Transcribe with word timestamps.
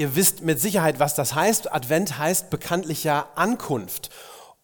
Ihr 0.00 0.16
wisst 0.16 0.40
mit 0.40 0.58
Sicherheit, 0.58 0.98
was 0.98 1.14
das 1.14 1.34
heißt. 1.34 1.74
Advent 1.74 2.16
heißt 2.16 2.48
bekanntlich 2.48 3.04
ja 3.04 3.28
Ankunft. 3.34 4.08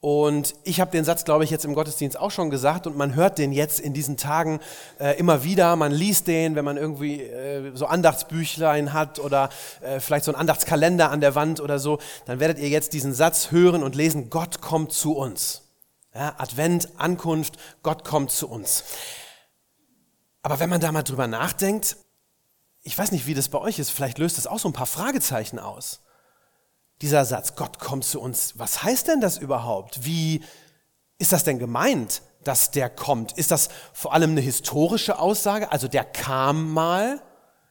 Und 0.00 0.54
ich 0.64 0.80
habe 0.80 0.90
den 0.90 1.04
Satz, 1.04 1.26
glaube 1.26 1.44
ich, 1.44 1.50
jetzt 1.50 1.66
im 1.66 1.74
Gottesdienst 1.74 2.18
auch 2.18 2.30
schon 2.30 2.48
gesagt 2.48 2.86
und 2.86 2.96
man 2.96 3.14
hört 3.14 3.36
den 3.36 3.52
jetzt 3.52 3.78
in 3.78 3.92
diesen 3.92 4.16
Tagen 4.16 4.60
äh, 4.98 5.18
immer 5.18 5.44
wieder. 5.44 5.76
Man 5.76 5.92
liest 5.92 6.26
den, 6.26 6.54
wenn 6.54 6.64
man 6.64 6.78
irgendwie 6.78 7.20
äh, 7.20 7.76
so 7.76 7.84
Andachtsbüchlein 7.84 8.94
hat 8.94 9.18
oder 9.18 9.50
äh, 9.82 10.00
vielleicht 10.00 10.24
so 10.24 10.32
einen 10.32 10.40
Andachtskalender 10.40 11.10
an 11.10 11.20
der 11.20 11.34
Wand 11.34 11.60
oder 11.60 11.78
so. 11.78 11.98
Dann 12.24 12.40
werdet 12.40 12.58
ihr 12.58 12.70
jetzt 12.70 12.94
diesen 12.94 13.12
Satz 13.12 13.50
hören 13.50 13.82
und 13.82 13.94
lesen, 13.94 14.30
Gott 14.30 14.62
kommt 14.62 14.94
zu 14.94 15.18
uns. 15.18 15.64
Ja, 16.14 16.34
Advent, 16.38 16.88
Ankunft, 16.96 17.58
Gott 17.82 18.04
kommt 18.06 18.30
zu 18.30 18.48
uns. 18.48 18.84
Aber 20.40 20.60
wenn 20.60 20.70
man 20.70 20.80
da 20.80 20.92
mal 20.92 21.02
drüber 21.02 21.26
nachdenkt, 21.26 21.98
ich 22.86 22.96
weiß 22.96 23.10
nicht, 23.10 23.26
wie 23.26 23.34
das 23.34 23.48
bei 23.48 23.58
euch 23.58 23.80
ist, 23.80 23.90
vielleicht 23.90 24.18
löst 24.18 24.38
das 24.38 24.46
auch 24.46 24.60
so 24.60 24.68
ein 24.68 24.72
paar 24.72 24.86
Fragezeichen 24.86 25.58
aus. 25.58 26.02
Dieser 27.02 27.24
Satz, 27.24 27.56
Gott 27.56 27.80
kommt 27.80 28.04
zu 28.04 28.20
uns, 28.20 28.56
was 28.58 28.84
heißt 28.84 29.08
denn 29.08 29.20
das 29.20 29.38
überhaupt? 29.38 30.04
Wie 30.04 30.44
ist 31.18 31.32
das 31.32 31.42
denn 31.42 31.58
gemeint, 31.58 32.22
dass 32.44 32.70
der 32.70 32.88
kommt? 32.88 33.32
Ist 33.32 33.50
das 33.50 33.70
vor 33.92 34.12
allem 34.12 34.30
eine 34.30 34.40
historische 34.40 35.18
Aussage? 35.18 35.72
Also 35.72 35.88
der 35.88 36.04
kam 36.04 36.72
mal, 36.72 37.20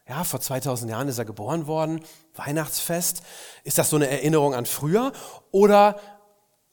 ja, 0.05 0.25
vor 0.25 0.41
2000 0.41 0.91
Jahren 0.91 1.07
ist 1.07 1.17
er 1.17 1.23
geboren 1.23 1.65
worden, 1.65 2.03
Weihnachtsfest. 2.35 3.23
Ist 3.63 3.77
das 3.77 3.89
so 3.89 3.95
eine 3.95 4.09
Erinnerung 4.09 4.53
an 4.53 4.65
früher? 4.65 5.13
Oder 5.49 5.97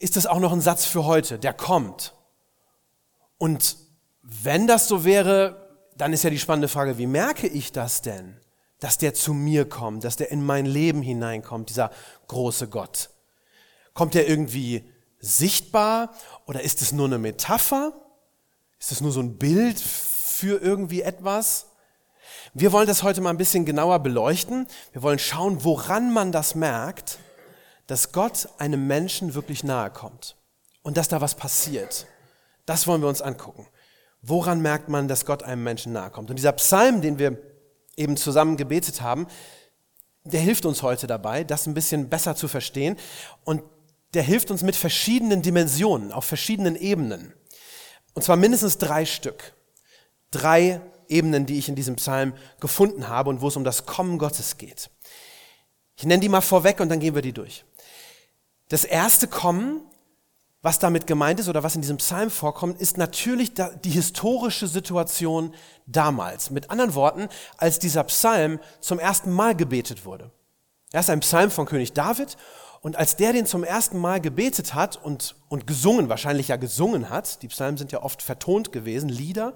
ist 0.01 0.17
das 0.17 0.27
auch 0.27 0.41
noch 0.41 0.53
ein 0.53 0.61
Satz 0.61 0.85
für 0.85 1.05
heute, 1.05 1.39
der 1.39 1.55
kommt? 1.55 2.13
Und 3.39 3.77
wenn 4.21 4.67
das 4.67 4.89
so 4.89 5.05
wäre, 5.05 5.63
dann 5.97 6.13
ist 6.13 6.25
ja 6.25 6.31
die 6.31 6.39
spannende 6.39 6.69
Frage, 6.69 6.99
wie 6.99 7.07
merke 7.07 7.47
ich 7.47 7.71
das 7.73 8.03
denn, 8.03 8.42
dass 8.83 8.99
der 8.99 9.15
zu 9.15 9.33
mir 9.33 9.69
kommt, 9.69 10.03
dass 10.03 10.17
der 10.17 10.33
in 10.33 10.45
mein 10.45 10.67
Leben 10.67 11.03
hineinkommt, 11.03 11.71
dieser 11.71 11.93
große 12.27 12.67
Gott? 12.67 13.11
Kommt 13.95 14.15
der 14.15 14.29
irgendwie 14.29 14.91
sichtbar 15.21 16.13
oder 16.47 16.63
ist 16.63 16.83
es 16.83 16.91
nur 16.91 17.07
eine 17.07 17.19
Metapher? 17.19 17.93
Ist 18.81 18.91
es 18.91 19.01
nur 19.01 19.13
so 19.13 19.21
ein 19.21 19.39
Bild 19.39 19.79
für 19.79 20.61
irgendwie 20.61 21.03
etwas? 21.03 21.67
Wir 22.55 22.73
wollen 22.73 22.89
das 22.89 23.05
heute 23.05 23.21
mal 23.21 23.31
ein 23.31 23.37
bisschen 23.37 23.65
genauer 23.65 24.01
beleuchten. 24.01 24.67
Wir 24.91 25.05
wollen 25.05 25.21
schauen, 25.21 25.63
woran 25.63 26.13
man 26.13 26.33
das 26.33 26.57
merkt, 26.57 27.21
dass 27.87 28.11
Gott 28.11 28.49
einem 28.59 28.89
Menschen 28.89 29.35
wirklich 29.35 29.63
nahe 29.63 29.91
kommt 29.91 30.37
und 30.83 30.97
dass 30.97 31.07
da 31.07 31.21
was 31.21 31.37
passiert. 31.37 32.09
Das 32.67 32.89
wollen 32.89 33.01
wir 33.01 33.09
uns 33.09 33.23
angucken. 33.23 33.69
Woran 34.23 34.61
merkt 34.61 34.89
man, 34.89 35.07
dass 35.07 35.25
Gott 35.25 35.45
einem 35.45 35.63
Menschen 35.63 35.93
nahe 35.93 36.11
kommt? 36.11 36.31
Und 36.31 36.37
dieser 36.37 36.53
Psalm, 36.53 37.01
den 37.01 37.21
wir 37.21 37.52
eben 37.97 38.17
zusammen 38.17 38.57
gebetet 38.57 39.01
haben, 39.01 39.27
der 40.25 40.41
hilft 40.41 40.67
uns 40.67 40.83
heute 40.83 41.07
dabei, 41.07 41.45
das 41.45 41.67
ein 41.67 41.75
bisschen 41.75 42.09
besser 42.09 42.37
zu 42.37 42.49
verstehen. 42.49 42.97
Und 43.45 43.63
der 44.15 44.23
hilft 44.23 44.51
uns 44.51 44.63
mit 44.63 44.77
verschiedenen 44.77 45.43
Dimensionen, 45.43 46.13
auf 46.13 46.25
verschiedenen 46.25 46.77
Ebenen. 46.77 47.33
Und 48.15 48.23
zwar 48.23 48.37
mindestens 48.37 48.79
drei 48.79 49.05
Stück. 49.07 49.55
Drei 50.31 50.81
Ebenen, 51.09 51.47
die 51.47 51.59
ich 51.59 51.69
in 51.69 51.75
diesem 51.75 51.97
Psalm 51.97 52.35
gefunden 52.61 53.09
habe 53.09 53.31
und 53.31 53.41
wo 53.41 53.49
es 53.49 53.57
um 53.57 53.65
das 53.65 53.87
Kommen 53.87 54.19
Gottes 54.19 54.59
geht. 54.59 54.91
Ich 55.97 56.05
nenne 56.05 56.21
die 56.21 56.29
mal 56.29 56.41
vorweg 56.41 56.81
und 56.81 56.89
dann 56.89 57.01
gehen 57.01 57.15
wir 57.15 57.23
die 57.23 57.33
durch. 57.33 57.65
Das 58.69 58.85
erste 58.85 59.29
Kommen 59.29 59.83
was 60.63 60.79
damit 60.79 61.09
gemeint 61.09 61.41
ist 61.41 61.49
oder 61.49 61.65
was 61.65 61.75
in 61.75 61.81
diesem 61.81 61.97
Psalm 61.97 62.31
vorkommt, 62.31 62.81
ist 62.81 62.97
natürlich 62.97 63.53
die 63.85 63.91
historische 63.91 64.69
Situation 64.69 65.55
damals. 65.87 66.51
Mit 66.51 66.71
anderen 66.71 66.95
Worten, 66.95 67.29
als 67.59 67.81
dieser 67.81 68.05
Psalm 68.05 68.61
zum 68.81 69.01
ersten 69.01 69.33
Mal 69.33 69.57
gebetet 69.57 70.05
wurde. 70.05 70.31
Er 70.93 71.01
ist 71.01 71.11
ein 71.11 71.21
Psalm 71.21 71.51
von 71.51 71.67
König 71.67 71.95
David 71.95 72.37
und 72.81 72.97
als 72.97 73.17
der 73.17 73.33
den 73.33 73.47
zum 73.47 73.65
ersten 73.65 73.99
Mal 73.99 74.21
gebetet 74.21 74.75
hat 74.75 74.97
und, 75.03 75.35
und 75.49 75.67
gesungen, 75.67 76.09
wahrscheinlich 76.09 76.49
ja 76.49 76.57
gesungen 76.57 77.11
hat, 77.11 77.43
die 77.43 77.49
Psalmen 77.49 77.77
sind 77.77 77.91
ja 77.91 78.03
oft 78.03 78.23
vertont 78.23 78.73
gewesen, 78.73 79.09
Lieder, 79.09 79.55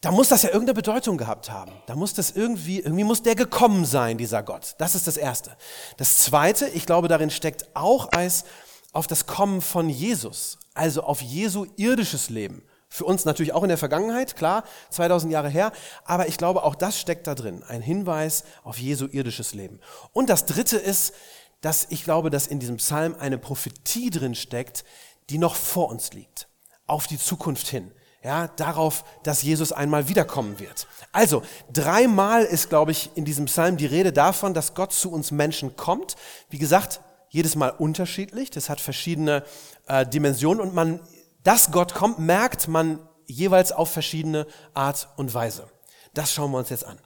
da 0.00 0.12
muss 0.12 0.28
das 0.28 0.42
ja 0.42 0.50
irgendeine 0.50 0.74
Bedeutung 0.74 1.16
gehabt 1.16 1.50
haben. 1.50 1.72
Da 1.86 1.96
muss 1.96 2.14
das 2.14 2.30
irgendwie, 2.30 2.78
irgendwie 2.78 3.02
muss 3.02 3.22
der 3.22 3.34
gekommen 3.34 3.84
sein, 3.84 4.16
dieser 4.16 4.44
Gott. 4.44 4.76
Das 4.78 4.94
ist 4.94 5.08
das 5.08 5.16
Erste. 5.16 5.56
Das 5.96 6.18
Zweite, 6.18 6.68
ich 6.68 6.86
glaube, 6.86 7.08
darin 7.08 7.30
steckt 7.30 7.66
auch 7.74 8.12
Eis, 8.12 8.44
auf 8.92 9.06
das 9.06 9.26
Kommen 9.26 9.60
von 9.60 9.88
Jesus, 9.88 10.58
also 10.74 11.02
auf 11.02 11.20
Jesu 11.20 11.66
irdisches 11.76 12.30
Leben. 12.30 12.62
Für 12.90 13.04
uns 13.04 13.26
natürlich 13.26 13.52
auch 13.52 13.62
in 13.62 13.68
der 13.68 13.76
Vergangenheit, 13.76 14.34
klar, 14.34 14.64
2000 14.90 15.30
Jahre 15.30 15.50
her, 15.50 15.72
aber 16.04 16.28
ich 16.28 16.38
glaube, 16.38 16.62
auch 16.62 16.74
das 16.74 16.98
steckt 16.98 17.26
da 17.26 17.34
drin, 17.34 17.62
ein 17.68 17.82
Hinweis 17.82 18.44
auf 18.64 18.78
Jesu 18.78 19.06
irdisches 19.06 19.52
Leben. 19.52 19.80
Und 20.12 20.30
das 20.30 20.46
Dritte 20.46 20.78
ist, 20.78 21.12
dass 21.60 21.86
ich 21.90 22.04
glaube, 22.04 22.30
dass 22.30 22.46
in 22.46 22.60
diesem 22.60 22.78
Psalm 22.78 23.14
eine 23.18 23.36
Prophetie 23.36 24.10
drin 24.10 24.34
steckt, 24.34 24.84
die 25.28 25.38
noch 25.38 25.54
vor 25.54 25.90
uns 25.90 26.12
liegt, 26.12 26.48
auf 26.86 27.06
die 27.06 27.18
Zukunft 27.18 27.66
hin, 27.66 27.92
ja, 28.22 28.48
darauf, 28.48 29.04
dass 29.22 29.42
Jesus 29.42 29.70
einmal 29.72 30.08
wiederkommen 30.08 30.58
wird. 30.58 30.88
Also, 31.12 31.42
dreimal 31.72 32.44
ist, 32.44 32.68
glaube 32.68 32.90
ich, 32.90 33.10
in 33.14 33.24
diesem 33.24 33.44
Psalm 33.44 33.76
die 33.76 33.86
Rede 33.86 34.12
davon, 34.12 34.54
dass 34.54 34.74
Gott 34.74 34.92
zu 34.92 35.12
uns 35.12 35.30
Menschen 35.30 35.76
kommt. 35.76 36.16
Wie 36.50 36.58
gesagt, 36.58 37.00
jedes 37.38 37.54
Mal 37.54 37.70
unterschiedlich, 37.70 38.50
das 38.50 38.68
hat 38.68 38.80
verschiedene 38.80 39.44
äh, 39.86 40.04
Dimensionen 40.04 40.60
und 40.60 40.74
man, 40.74 40.98
dass 41.44 41.70
Gott 41.70 41.94
kommt, 41.94 42.18
merkt 42.18 42.66
man 42.66 42.98
jeweils 43.26 43.70
auf 43.70 43.92
verschiedene 43.92 44.44
Art 44.74 45.08
und 45.16 45.32
Weise. 45.34 45.68
Das 46.14 46.32
schauen 46.32 46.50
wir 46.50 46.58
uns 46.58 46.70
jetzt 46.70 46.84
an. 46.84 46.98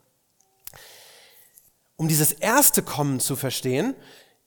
Um 1.96 2.08
dieses 2.08 2.32
erste 2.32 2.82
Kommen 2.82 3.20
zu 3.20 3.36
verstehen, 3.36 3.94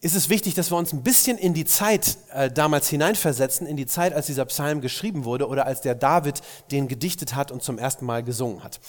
ist 0.01 0.15
es 0.15 0.27
wichtig, 0.29 0.55
dass 0.55 0.71
wir 0.71 0.77
uns 0.77 0.91
ein 0.91 1.03
bisschen 1.03 1.37
in 1.37 1.53
die 1.53 1.65
Zeit 1.65 2.17
äh, 2.33 2.49
damals 2.49 2.89
hineinversetzen, 2.89 3.67
in 3.67 3.77
die 3.77 3.85
Zeit, 3.85 4.13
als 4.13 4.25
dieser 4.25 4.45
Psalm 4.45 4.81
geschrieben 4.81 5.23
wurde 5.23 5.47
oder 5.47 5.67
als 5.67 5.81
der 5.81 5.93
David 5.93 6.41
den 6.71 6.87
gedichtet 6.87 7.35
hat 7.35 7.51
und 7.51 7.61
zum 7.61 7.77
ersten 7.77 8.05
Mal 8.05 8.23
gesungen 8.23 8.63
hat. 8.63 8.79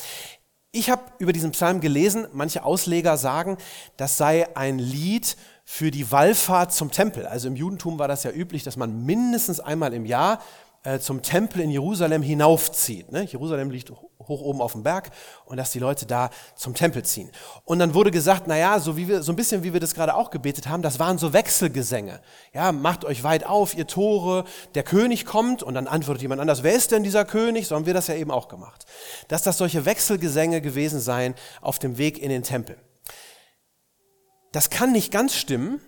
Ich 0.73 0.89
habe 0.89 1.03
über 1.19 1.35
diesen 1.35 1.53
Psalm 1.53 1.81
gelesen, 1.81 2.27
manche 2.33 2.65
Ausleger 2.65 3.19
sagen, 3.19 3.59
das 3.99 4.17
sei 4.17 4.57
ein 4.57 4.79
Lied 4.79 5.37
für 5.69 5.91
die 5.91 6.11
Wallfahrt 6.13 6.73
zum 6.73 6.93
Tempel. 6.93 7.27
Also 7.27 7.49
im 7.49 7.57
Judentum 7.57 7.99
war 7.99 8.07
das 8.07 8.23
ja 8.23 8.31
üblich, 8.31 8.63
dass 8.63 8.77
man 8.77 9.05
mindestens 9.05 9.59
einmal 9.59 9.93
im 9.93 10.07
Jahr 10.07 10.39
äh, 10.85 11.01
zum 11.01 11.21
Tempel 11.21 11.61
in 11.61 11.71
Jerusalem 11.71 12.23
hinaufzieht. 12.23 13.11
Ne? 13.11 13.25
Jerusalem 13.25 13.71
liegt 13.71 13.91
hoch 13.91 14.41
oben 14.41 14.61
auf 14.61 14.73
dem 14.73 14.85
Berg 14.85 15.11
und 15.45 15.57
dass 15.57 15.73
die 15.73 15.81
Leute 15.81 16.07
da 16.07 16.31
zum 16.55 16.75
Tempel 16.75 17.05
ziehen. 17.05 17.33
Und 17.65 17.81
dann 17.81 17.95
wurde 17.95 18.13
gesagt, 18.13 18.45
na 18.47 18.57
ja, 18.57 18.79
so 18.79 18.97
wie 18.97 19.09
wir, 19.09 19.25
so 19.25 19.33
ein 19.33 19.37
bisschen 19.37 19.65
wie 19.65 19.73
wir 19.73 19.81
das 19.81 19.95
gerade 19.95 20.15
auch 20.15 20.31
gebetet 20.31 20.69
haben, 20.69 20.83
das 20.83 21.01
waren 21.01 21.19
so 21.19 21.33
Wechselgesänge. 21.33 22.21
Ja, 22.55 22.71
macht 22.71 23.05
euch 23.05 23.25
weit 23.25 23.45
auf, 23.45 23.77
ihr 23.77 23.89
Tore, 23.89 24.45
der 24.77 24.85
König 24.85 25.27
kommt 25.27 25.65
und 25.65 25.75
dann 25.75 25.89
antwortet 25.89 26.23
jemand 26.23 26.41
anders, 26.41 26.63
wer 26.63 26.75
ist 26.75 26.93
denn 26.93 27.03
dieser 27.03 27.25
König? 27.25 27.67
So 27.67 27.75
haben 27.75 27.87
wir 27.87 27.95
das 27.95 28.07
ja 28.07 28.15
eben 28.15 28.31
auch 28.31 28.47
gemacht. 28.47 28.87
Dass 29.27 29.43
das 29.43 29.59
solche 29.59 29.85
Wechselgesänge 29.85 30.61
gewesen 30.61 31.01
seien 31.01 31.35
auf 31.61 31.81
dem 31.81 31.99
Weg 31.99 32.19
in 32.21 32.31
den 32.31 32.45
Tempel. 32.45 32.77
Das 34.53 34.71
kann 34.71 34.93
nicht 34.93 35.13
ganz 35.13 35.35
stimmen, 35.35 35.81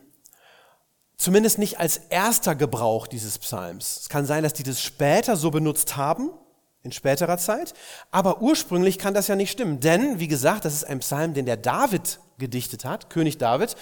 zumindest 1.17 1.59
nicht 1.59 1.81
als 1.81 1.99
erster 2.11 2.55
Gebrauch 2.55 3.07
dieses 3.07 3.39
Psalms. 3.39 3.99
Es 4.03 4.09
kann 4.09 4.27
sein, 4.27 4.43
dass 4.43 4.53
die 4.53 4.63
das 4.63 4.81
später 4.81 5.37
so 5.37 5.51
benutzt 5.51 5.97
haben, 5.97 6.31
in 6.83 6.93
späterer 6.93 7.39
Zeit, 7.39 7.75
aber 8.13 8.41
ursprünglich 8.41 8.99
kann 8.99 9.13
das 9.13 9.27
ja 9.27 9.35
nicht 9.37 9.51
stimmen, 9.51 9.81
denn, 9.81 10.21
wie 10.21 10.29
gesagt, 10.29 10.65
das 10.65 10.75
ist 10.75 10.85
ein 10.85 11.01
Psalm, 11.01 11.35
den 11.35 11.45
der 11.45 11.57
David 11.57 12.21
gedichtet 12.39 12.85
hat, 12.85 13.11
König 13.11 13.37
David, 13.39 13.77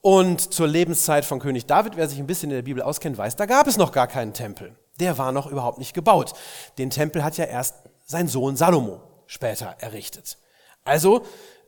und 0.00 0.54
zur 0.54 0.68
Lebenszeit 0.68 1.24
von 1.24 1.40
König 1.40 1.66
David, 1.66 1.96
wer 1.96 2.08
sich 2.08 2.20
ein 2.20 2.28
bisschen 2.28 2.50
in 2.50 2.56
der 2.56 2.62
Bibel 2.62 2.82
auskennt, 2.82 3.18
weiß, 3.18 3.34
da 3.34 3.46
gab 3.46 3.66
es 3.66 3.76
noch 3.76 3.90
gar 3.90 4.06
keinen 4.06 4.32
Tempel. 4.32 4.76
Der 5.00 5.18
war 5.18 5.32
noch 5.32 5.48
überhaupt 5.48 5.78
nicht 5.78 5.94
gebaut. 5.94 6.34
Den 6.78 6.90
Tempel 6.90 7.24
hat 7.24 7.36
ja 7.36 7.44
erst 7.44 7.74
sein 8.04 8.28
Sohn 8.28 8.56
Salomo 8.56 9.02
später 9.26 9.74
errichtet. 9.80 10.38
Also 10.84 11.26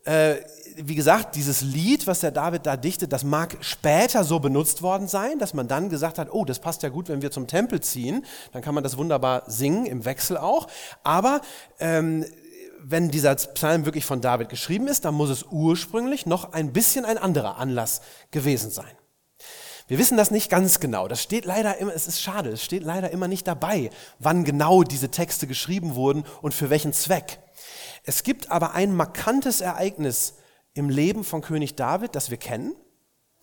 äh, 0.08 0.36
wie 0.76 0.94
gesagt, 0.94 1.34
dieses 1.34 1.60
Lied, 1.60 2.06
was 2.06 2.20
der 2.20 2.30
David 2.30 2.64
da 2.64 2.76
dichtet, 2.76 3.12
das 3.12 3.24
mag 3.24 3.56
später 3.60 4.24
so 4.24 4.38
benutzt 4.38 4.80
worden 4.80 5.08
sein, 5.08 5.38
dass 5.38 5.52
man 5.52 5.68
dann 5.68 5.90
gesagt 5.90 6.18
hat, 6.18 6.28
oh, 6.32 6.44
das 6.44 6.60
passt 6.60 6.82
ja 6.82 6.88
gut, 6.88 7.08
wenn 7.08 7.20
wir 7.20 7.30
zum 7.30 7.46
Tempel 7.46 7.80
ziehen, 7.80 8.24
dann 8.52 8.62
kann 8.62 8.74
man 8.74 8.84
das 8.84 8.96
wunderbar 8.96 9.42
singen, 9.48 9.86
im 9.86 10.04
Wechsel 10.04 10.38
auch. 10.38 10.68
Aber 11.02 11.40
ähm, 11.80 12.24
wenn 12.80 13.10
dieser 13.10 13.34
Psalm 13.34 13.84
wirklich 13.84 14.04
von 14.04 14.20
David 14.20 14.48
geschrieben 14.48 14.86
ist, 14.86 15.04
dann 15.04 15.14
muss 15.14 15.30
es 15.30 15.44
ursprünglich 15.50 16.26
noch 16.26 16.52
ein 16.52 16.72
bisschen 16.72 17.04
ein 17.04 17.18
anderer 17.18 17.58
Anlass 17.58 18.00
gewesen 18.30 18.70
sein. 18.70 18.92
Wir 19.88 19.98
wissen 19.98 20.16
das 20.16 20.30
nicht 20.30 20.48
ganz 20.48 20.80
genau. 20.80 21.08
Das 21.08 21.22
steht 21.22 21.44
leider 21.44 21.78
immer, 21.78 21.94
es 21.94 22.06
ist 22.06 22.20
schade, 22.20 22.50
es 22.50 22.62
steht 22.62 22.84
leider 22.84 23.10
immer 23.10 23.26
nicht 23.26 23.46
dabei, 23.46 23.90
wann 24.18 24.44
genau 24.44 24.84
diese 24.84 25.10
Texte 25.10 25.46
geschrieben 25.46 25.96
wurden 25.96 26.24
und 26.40 26.54
für 26.54 26.70
welchen 26.70 26.92
Zweck. 26.92 27.40
Es 28.08 28.22
gibt 28.22 28.50
aber 28.50 28.72
ein 28.72 28.96
markantes 28.96 29.60
Ereignis 29.60 30.36
im 30.72 30.88
Leben 30.88 31.24
von 31.24 31.42
König 31.42 31.74
David, 31.74 32.14
das 32.14 32.30
wir 32.30 32.38
kennen. 32.38 32.74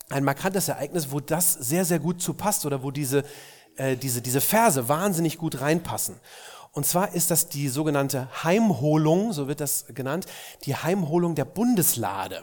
Ein 0.10 0.24
markantes 0.24 0.70
Ereignis, 0.70 1.12
wo 1.12 1.20
das 1.20 1.54
sehr, 1.54 1.86
sehr 1.86 2.00
gut 2.00 2.20
zu 2.20 2.34
passt 2.34 2.66
oder 2.66 2.82
wo 2.82 2.90
diese, 2.90 3.26
äh, 3.76 3.96
diese, 3.96 4.24
diese 4.24 4.42
Verse 4.42 4.90
wahnsinnig 4.90 5.38
gut 5.38 5.62
reinpassen. 5.62 6.16
Und 6.72 6.88
zwar 6.88 7.14
ist 7.14 7.30
das 7.30 7.48
die 7.48 7.70
sogenannte 7.70 8.28
Heimholung, 8.44 9.34
so 9.34 9.48
wird 9.48 9.62
das 9.62 9.86
genannt, 9.90 10.26
die 10.64 10.76
Heimholung 10.76 11.36
der 11.36 11.46
Bundeslade. 11.46 12.42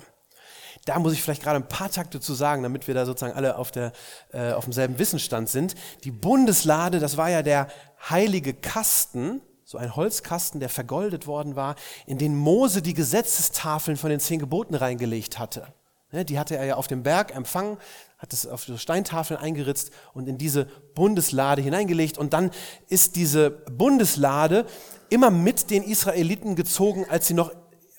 Da 0.84 1.00
muss 1.00 1.14
ich 1.14 1.22
vielleicht 1.24 1.42
gerade 1.42 1.56
ein 1.56 1.68
paar 1.68 1.90
Takte 1.90 2.20
zu 2.20 2.34
sagen, 2.34 2.62
damit 2.62 2.86
wir 2.86 2.94
da 2.94 3.04
sozusagen 3.04 3.34
alle 3.34 3.56
auf, 3.56 3.72
der, 3.72 3.90
äh, 4.32 4.52
auf 4.52 4.62
demselben 4.62 5.00
Wissensstand 5.00 5.48
sind. 5.48 5.74
Die 6.04 6.12
Bundeslade, 6.12 7.00
das 7.00 7.16
war 7.16 7.30
ja 7.30 7.42
der 7.42 7.66
heilige 8.08 8.54
Kasten, 8.54 9.42
so 9.72 9.78
ein 9.78 9.96
Holzkasten, 9.96 10.60
der 10.60 10.68
vergoldet 10.68 11.26
worden 11.26 11.56
war, 11.56 11.76
in 12.06 12.18
den 12.18 12.36
Mose 12.36 12.82
die 12.82 12.92
Gesetzestafeln 12.92 13.96
von 13.96 14.10
den 14.10 14.20
zehn 14.20 14.38
Geboten 14.38 14.74
reingelegt 14.74 15.38
hatte. 15.38 15.66
Ne, 16.10 16.26
die 16.26 16.38
hatte 16.38 16.58
er 16.58 16.66
ja 16.66 16.76
auf 16.76 16.88
dem 16.88 17.02
Berg 17.02 17.34
empfangen, 17.34 17.78
hat 18.18 18.34
es 18.34 18.46
auf 18.46 18.66
die 18.66 18.76
Steintafeln 18.76 19.40
eingeritzt 19.40 19.90
und 20.12 20.28
in 20.28 20.36
diese 20.36 20.66
Bundeslade 20.94 21.62
hineingelegt. 21.62 22.18
Und 22.18 22.34
dann 22.34 22.50
ist 22.88 23.16
diese 23.16 23.50
Bundeslade 23.50 24.66
immer 25.08 25.30
mit 25.30 25.70
den 25.70 25.82
Israeliten 25.82 26.54
gezogen, 26.54 27.06
als 27.08 27.26
sie 27.26 27.34
noch 27.34 27.50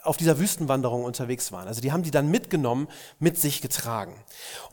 auf 0.04 0.16
dieser 0.18 0.38
Wüstenwanderung 0.38 1.04
unterwegs 1.06 1.52
waren. 1.52 1.68
Also 1.68 1.81
die 1.81 1.92
haben 1.92 2.04
die 2.04 2.12
dann 2.12 2.30
mitgenommen, 2.30 2.88
mit 3.18 3.40
sich 3.40 3.62
getragen. 3.62 4.14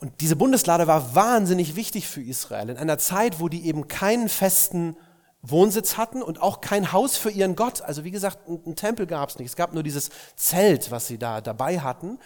Und 0.01 0.21
diese 0.21 0.35
Bundeslade 0.35 0.85
war 0.85 1.15
wahnsinnig 1.15 1.75
wichtig 1.75 2.07
für 2.07 2.21
Israel 2.21 2.69
in 2.69 2.77
einer 2.77 2.99
Zeit, 2.99 3.39
wo 3.39 3.49
die 3.49 3.65
eben 3.65 3.87
keinen 3.87 4.29
festen 4.29 4.95
Wohnsitz 5.41 5.97
hatten 5.97 6.21
und 6.21 6.41
auch 6.41 6.61
kein 6.61 6.91
Haus 6.91 7.17
für 7.17 7.31
ihren 7.31 7.55
Gott. 7.55 7.81
Also 7.81 8.03
wie 8.03 8.11
gesagt, 8.11 8.47
einen 8.47 8.75
Tempel 8.75 9.07
gab 9.07 9.29
es 9.29 9.39
nicht. 9.39 9.49
Es 9.49 9.55
gab 9.55 9.73
nur 9.73 9.83
dieses 9.83 10.09
Zelt, 10.35 10.91
was 10.91 11.07
sie 11.07 11.17
da 11.17 11.41
dabei 11.41 11.79
hatten. 11.79 12.19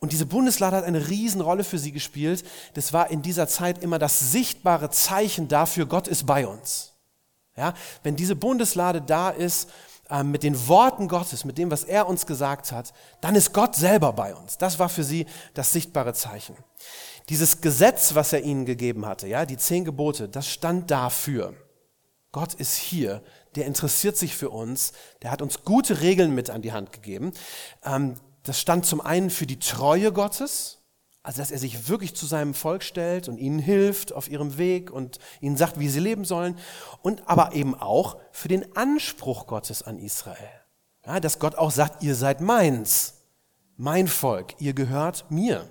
Und 0.00 0.12
diese 0.12 0.26
Bundeslade 0.26 0.76
hat 0.76 0.84
eine 0.84 1.08
Riesenrolle 1.08 1.62
für 1.62 1.78
sie 1.78 1.92
gespielt. 1.92 2.42
Das 2.74 2.92
war 2.92 3.10
in 3.10 3.22
dieser 3.22 3.46
Zeit 3.46 3.82
immer 3.82 3.98
das 3.98 4.32
sichtbare 4.32 4.90
Zeichen 4.90 5.46
dafür, 5.48 5.86
Gott 5.86 6.08
ist 6.08 6.26
bei 6.26 6.46
uns. 6.46 6.94
Ja, 7.56 7.74
wenn 8.02 8.16
diese 8.16 8.34
Bundeslade 8.34 9.02
da 9.02 9.28
ist, 9.28 9.68
äh, 10.08 10.22
mit 10.22 10.42
den 10.42 10.66
Worten 10.68 11.08
Gottes, 11.08 11.44
mit 11.44 11.58
dem, 11.58 11.70
was 11.70 11.84
er 11.84 12.08
uns 12.08 12.26
gesagt 12.26 12.72
hat, 12.72 12.94
dann 13.20 13.34
ist 13.34 13.52
Gott 13.52 13.76
selber 13.76 14.12
bei 14.14 14.34
uns. 14.34 14.56
Das 14.56 14.78
war 14.78 14.88
für 14.88 15.04
sie 15.04 15.26
das 15.52 15.72
sichtbare 15.72 16.14
Zeichen. 16.14 16.56
Dieses 17.28 17.60
Gesetz, 17.60 18.14
was 18.14 18.32
er 18.32 18.42
ihnen 18.42 18.64
gegeben 18.64 19.04
hatte, 19.04 19.28
ja, 19.28 19.44
die 19.44 19.58
zehn 19.58 19.84
Gebote, 19.84 20.28
das 20.28 20.48
stand 20.48 20.90
dafür. 20.90 21.54
Gott 22.32 22.54
ist 22.54 22.76
hier, 22.76 23.22
der 23.56 23.66
interessiert 23.66 24.16
sich 24.16 24.36
für 24.36 24.50
uns, 24.50 24.92
der 25.22 25.30
hat 25.30 25.42
uns 25.42 25.64
gute 25.64 26.00
Regeln 26.00 26.34
mit 26.34 26.50
an 26.50 26.62
die 26.62 26.72
Hand 26.72 26.92
gegeben. 26.92 27.32
Ähm, 27.84 28.14
das 28.44 28.60
stand 28.60 28.86
zum 28.86 29.00
einen 29.00 29.30
für 29.30 29.46
die 29.46 29.58
Treue 29.58 30.12
Gottes, 30.12 30.78
also 31.22 31.42
dass 31.42 31.50
er 31.50 31.58
sich 31.58 31.88
wirklich 31.88 32.14
zu 32.14 32.24
seinem 32.26 32.54
Volk 32.54 32.82
stellt 32.82 33.28
und 33.28 33.36
ihnen 33.36 33.58
hilft 33.58 34.12
auf 34.12 34.30
ihrem 34.30 34.56
Weg 34.56 34.90
und 34.90 35.18
ihnen 35.40 35.56
sagt, 35.56 35.78
wie 35.78 35.88
sie 35.88 36.00
leben 36.00 36.24
sollen. 36.24 36.56
Und 37.02 37.28
aber 37.28 37.52
eben 37.52 37.74
auch 37.74 38.16
für 38.32 38.48
den 38.48 38.74
Anspruch 38.76 39.46
Gottes 39.46 39.82
an 39.82 39.98
Israel. 39.98 40.48
Ja, 41.04 41.20
dass 41.20 41.38
Gott 41.38 41.56
auch 41.56 41.70
sagt, 41.70 42.02
ihr 42.02 42.14
seid 42.14 42.40
meins, 42.40 43.14
mein 43.76 44.08
Volk, 44.08 44.54
ihr 44.60 44.72
gehört 44.72 45.30
mir. 45.30 45.68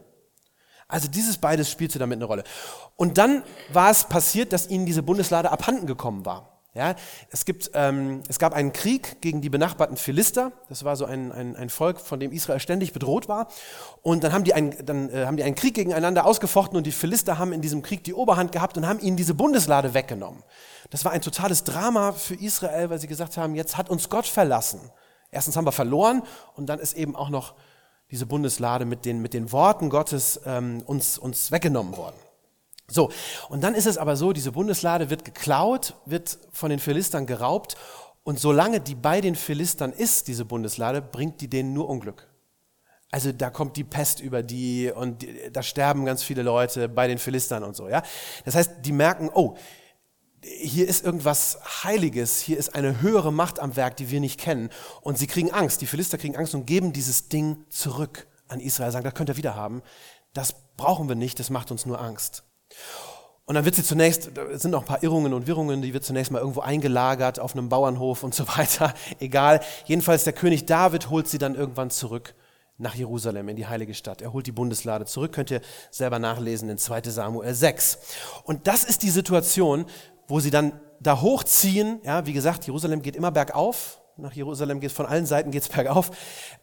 Also 0.89 1.07
dieses 1.07 1.37
beides 1.37 1.69
spielte 1.69 1.99
damit 1.99 2.17
eine 2.17 2.25
Rolle. 2.25 2.43
Und 2.95 3.17
dann 3.17 3.43
war 3.71 3.91
es 3.91 4.03
passiert, 4.03 4.51
dass 4.51 4.67
ihnen 4.69 4.85
diese 4.85 5.03
Bundeslade 5.03 5.51
abhanden 5.51 5.87
gekommen 5.87 6.25
war. 6.25 6.59
Ja, 6.75 6.95
es, 7.31 7.45
gibt, 7.45 7.71
ähm, 7.73 8.21
es 8.27 8.37
gab 8.37 8.53
einen 8.53 8.73
Krieg 8.73 9.21
gegen 9.21 9.41
die 9.41 9.49
benachbarten 9.49 9.97
Philister. 9.97 10.51
Das 10.67 10.83
war 10.83 10.95
so 10.95 11.05
ein, 11.05 11.31
ein, 11.31 11.55
ein 11.55 11.69
Volk, 11.69 11.99
von 11.99 12.19
dem 12.19 12.31
Israel 12.31 12.59
ständig 12.59 12.93
bedroht 12.93 13.27
war. 13.27 13.47
Und 14.01 14.23
dann 14.23 14.33
haben 14.33 14.43
die, 14.43 14.53
ein, 14.53 14.75
dann, 14.85 15.09
äh, 15.09 15.25
haben 15.25 15.37
die 15.37 15.43
einen 15.43 15.55
Krieg 15.55 15.73
gegeneinander 15.75 16.25
ausgefochten 16.25 16.77
und 16.77 16.85
die 16.85 16.91
Philister 16.91 17.37
haben 17.37 17.53
in 17.53 17.61
diesem 17.61 17.81
Krieg 17.81 18.03
die 18.03 18.13
Oberhand 18.13 18.51
gehabt 18.51 18.77
und 18.77 18.87
haben 18.87 18.99
ihnen 18.99 19.17
diese 19.17 19.33
Bundeslade 19.33 19.93
weggenommen. 19.93 20.43
Das 20.89 21.05
war 21.05 21.11
ein 21.11 21.21
totales 21.21 21.63
Drama 21.63 22.13
für 22.13 22.35
Israel, 22.35 22.89
weil 22.89 22.99
sie 22.99 23.07
gesagt 23.07 23.37
haben, 23.37 23.55
jetzt 23.55 23.77
hat 23.77 23.89
uns 23.89 24.09
Gott 24.09 24.27
verlassen. 24.27 24.79
Erstens 25.31 25.57
haben 25.57 25.65
wir 25.65 25.71
verloren 25.71 26.23
und 26.55 26.67
dann 26.67 26.79
ist 26.79 26.93
eben 26.93 27.15
auch 27.15 27.29
noch 27.29 27.55
diese 28.11 28.25
Bundeslade 28.25 28.85
mit 28.85 29.05
den, 29.05 29.21
mit 29.21 29.33
den 29.33 29.51
Worten 29.51 29.89
Gottes 29.89 30.41
ähm, 30.45 30.81
uns, 30.85 31.17
uns 31.17 31.51
weggenommen 31.51 31.95
worden. 31.97 32.15
So, 32.87 33.11
und 33.49 33.63
dann 33.63 33.75
ist 33.75 33.85
es 33.85 33.97
aber 33.97 34.15
so, 34.15 34.33
diese 34.33 34.51
Bundeslade 34.51 35.09
wird 35.09 35.23
geklaut, 35.23 35.95
wird 36.05 36.39
von 36.51 36.71
den 36.71 36.79
Philistern 36.79 37.27
geraubt 37.27 37.77
und 38.23 38.39
solange 38.39 38.79
die 38.79 38.95
bei 38.95 39.21
den 39.21 39.35
Philistern 39.35 39.91
ist, 39.91 40.27
diese 40.27 40.45
Bundeslade, 40.45 41.01
bringt 41.01 41.41
die 41.41 41.49
denen 41.49 41.73
nur 41.73 41.87
Unglück. 41.87 42.27
Also 43.11 43.31
da 43.31 43.49
kommt 43.49 43.75
die 43.75 43.83
Pest 43.83 44.19
über 44.19 44.43
die 44.43 44.91
und 44.93 45.25
da 45.51 45.63
sterben 45.63 46.05
ganz 46.05 46.21
viele 46.21 46.43
Leute 46.43 46.89
bei 46.89 47.07
den 47.07 47.17
Philistern 47.17 47.63
und 47.63 47.75
so, 47.75 47.89
ja. 47.89 48.03
Das 48.45 48.55
heißt, 48.55 48.71
die 48.83 48.91
merken, 48.91 49.29
oh, 49.33 49.55
hier 50.41 50.87
ist 50.87 51.03
irgendwas 51.03 51.59
Heiliges, 51.83 52.39
hier 52.39 52.57
ist 52.57 52.75
eine 52.75 53.01
höhere 53.01 53.33
Macht 53.33 53.59
am 53.59 53.75
Werk, 53.75 53.97
die 53.97 54.09
wir 54.09 54.19
nicht 54.19 54.39
kennen. 54.39 54.69
Und 55.01 55.17
sie 55.17 55.27
kriegen 55.27 55.51
Angst, 55.51 55.81
die 55.81 55.87
Philister 55.87 56.17
kriegen 56.17 56.35
Angst 56.35 56.55
und 56.55 56.65
geben 56.65 56.93
dieses 56.93 57.29
Ding 57.29 57.65
zurück 57.69 58.27
an 58.47 58.59
Israel, 58.59 58.91
sagen, 58.91 59.03
das 59.03 59.13
könnt 59.13 59.29
ihr 59.29 59.37
wieder 59.37 59.55
haben. 59.55 59.81
Das 60.33 60.55
brauchen 60.77 61.09
wir 61.09 61.15
nicht, 61.15 61.39
das 61.39 61.49
macht 61.49 61.71
uns 61.71 61.85
nur 61.85 61.99
Angst. 61.99 62.43
Und 63.45 63.55
dann 63.55 63.65
wird 63.65 63.75
sie 63.75 63.83
zunächst, 63.83 64.29
da 64.35 64.57
sind 64.57 64.71
noch 64.71 64.81
ein 64.81 64.87
paar 64.87 65.01
Irrungen 65.01 65.33
und 65.33 65.47
Wirrungen, 65.47 65.81
die 65.81 65.93
wird 65.93 66.05
zunächst 66.05 66.31
mal 66.31 66.39
irgendwo 66.39 66.61
eingelagert 66.61 67.39
auf 67.39 67.53
einem 67.53 67.67
Bauernhof 67.67 68.23
und 68.23 68.35
so 68.35 68.47
weiter. 68.57 68.93
Egal. 69.19 69.61
Jedenfalls 69.85 70.23
der 70.23 70.33
König 70.33 70.67
David 70.67 71.09
holt 71.09 71.27
sie 71.27 71.39
dann 71.39 71.55
irgendwann 71.55 71.89
zurück 71.89 72.35
nach 72.77 72.95
Jerusalem 72.95 73.49
in 73.49 73.55
die 73.55 73.67
heilige 73.67 73.93
Stadt. 73.93 74.21
Er 74.21 74.33
holt 74.33 74.47
die 74.47 74.51
Bundeslade 74.51 75.05
zurück, 75.05 75.33
könnt 75.33 75.51
ihr 75.51 75.61
selber 75.91 76.19
nachlesen 76.19 76.69
in 76.69 76.77
2 76.77 77.01
Samuel 77.03 77.53
6. 77.53 77.97
Und 78.43 78.67
das 78.67 78.83
ist 78.83 79.03
die 79.03 79.09
Situation, 79.09 79.85
wo 80.29 80.39
sie 80.39 80.51
dann 80.51 80.79
da 81.01 81.19
hochziehen. 81.19 81.99
Ja, 82.03 82.25
wie 82.25 82.33
gesagt, 82.33 82.65
Jerusalem 82.65 83.01
geht 83.01 83.15
immer 83.15 83.31
bergauf, 83.31 83.99
nach 84.15 84.33
Jerusalem 84.33 84.79
geht, 84.79 84.91
von 84.91 85.05
allen 85.05 85.25
Seiten 85.25 85.51
geht 85.51 85.63
es 85.63 85.69
bergauf. 85.75 86.11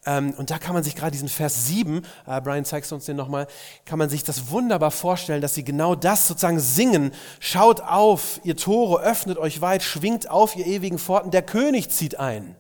Ähm, 0.07 0.33
und 0.39 0.51
da 0.51 0.59
kann 0.59 0.73
man 0.73 0.85
sich 0.85 0.95
gerade 0.95 1.11
diesen 1.13 1.29
Vers 1.29 1.67
7, 1.67 2.03
äh, 2.27 2.41
Brian 2.41 2.65
zeigst 2.65 2.93
uns 2.93 3.05
den 3.05 3.17
nochmal, 3.17 3.47
kann 3.85 3.99
man 3.99 4.09
sich 4.09 4.25
das 4.25 4.51
wunderbar 4.51 4.91
vorstellen, 4.91 5.43
dass 5.43 5.55
sie 5.55 5.65
genau 5.65 5.95
das 5.95 6.29
sozusagen 6.29 6.61
singen. 6.61 7.13
Schaut 7.41 7.81
auf, 7.81 8.41
ihr 8.45 8.57
Tore, 8.57 9.03
öffnet 9.03 9.37
euch 9.37 9.61
weit, 9.61 9.83
schwingt 9.83 10.31
auf, 10.31 10.57
ihr 10.57 10.67
ewigen 10.67 10.99
Pforten, 10.99 11.31
der 11.31 11.43
König 11.43 11.91
zieht 11.91 12.19
ein. 12.19 12.57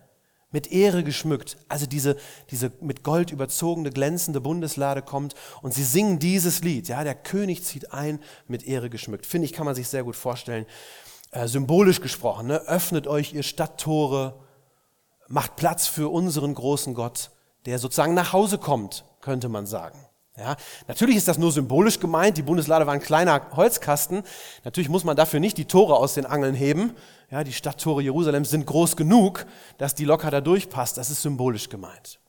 Mit 0.52 0.70
Ehre 0.70 1.02
geschmückt. 1.02 1.56
Also 1.68 1.86
diese, 1.86 2.16
diese 2.50 2.72
mit 2.80 3.02
Gold 3.02 3.30
überzogene, 3.30 3.90
glänzende 3.90 4.40
Bundeslade 4.40 5.02
kommt 5.02 5.34
und 5.62 5.74
sie 5.74 5.84
singen 5.84 6.18
dieses 6.18 6.62
Lied. 6.62 6.88
Ja, 6.88 7.04
der 7.04 7.14
König 7.14 7.64
zieht 7.64 7.92
ein, 7.92 8.20
mit 8.46 8.64
Ehre 8.64 8.88
geschmückt. 8.88 9.26
Finde 9.26 9.46
ich, 9.46 9.52
kann 9.52 9.66
man 9.66 9.74
sich 9.74 9.88
sehr 9.88 10.04
gut 10.04 10.16
vorstellen. 10.16 10.66
Äh, 11.32 11.48
symbolisch 11.48 12.00
gesprochen, 12.00 12.46
ne? 12.46 12.60
öffnet 12.66 13.06
euch 13.06 13.34
ihr 13.34 13.42
Stadttore, 13.42 14.40
macht 15.28 15.56
Platz 15.56 15.88
für 15.88 16.08
unseren 16.10 16.54
großen 16.54 16.94
Gott, 16.94 17.30
der 17.66 17.78
sozusagen 17.78 18.14
nach 18.14 18.32
Hause 18.32 18.58
kommt, 18.58 19.04
könnte 19.20 19.48
man 19.48 19.66
sagen. 19.66 20.05
Ja, 20.38 20.56
natürlich 20.86 21.16
ist 21.16 21.28
das 21.28 21.38
nur 21.38 21.50
symbolisch 21.50 21.98
gemeint. 21.98 22.36
Die 22.36 22.42
Bundeslade 22.42 22.86
war 22.86 22.92
ein 22.92 23.00
kleiner 23.00 23.40
Holzkasten. 23.56 24.22
Natürlich 24.64 24.88
muss 24.88 25.04
man 25.04 25.16
dafür 25.16 25.40
nicht 25.40 25.56
die 25.56 25.64
Tore 25.64 25.96
aus 25.96 26.14
den 26.14 26.26
Angeln 26.26 26.54
heben. 26.54 26.92
Ja, 27.30 27.42
die 27.42 27.52
Stadttore 27.52 28.02
Jerusalems 28.02 28.50
sind 28.50 28.66
groß 28.66 28.96
genug, 28.96 29.46
dass 29.78 29.94
die 29.94 30.04
locker 30.04 30.30
da 30.30 30.40
durchpasst. 30.40 30.98
Das 30.98 31.10
ist 31.10 31.22
symbolisch 31.22 31.68
gemeint. 31.68 32.20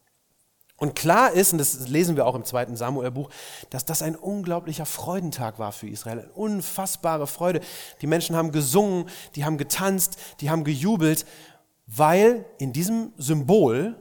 Und 0.78 0.96
klar 0.96 1.32
ist, 1.32 1.54
und 1.54 1.58
das 1.58 1.88
lesen 1.90 2.16
wir 2.16 2.26
auch 2.26 2.36
im 2.36 2.46
zweiten 2.46 2.76
Samuel-Buch, 2.76 3.30
dass 3.72 3.84
das 3.84 4.02
ein 4.02 4.16
unglaublicher 4.16 4.86
Freudentag 4.86 5.60
war 5.60 5.72
für 5.72 5.88
Israel. 5.88 6.20
Eine 6.20 6.30
unfassbare 6.30 7.28
Freude. 7.28 7.62
Die 8.02 8.08
Menschen 8.08 8.36
haben 8.36 8.52
gesungen, 8.52 9.10
die 9.36 9.44
haben 9.44 9.58
getanzt, 9.58 10.18
die 10.40 10.50
haben 10.50 10.64
gejubelt 10.64 11.26
weil 11.88 12.46
in 12.60 12.74
diesem 12.74 13.14
Symbol, 13.18 13.96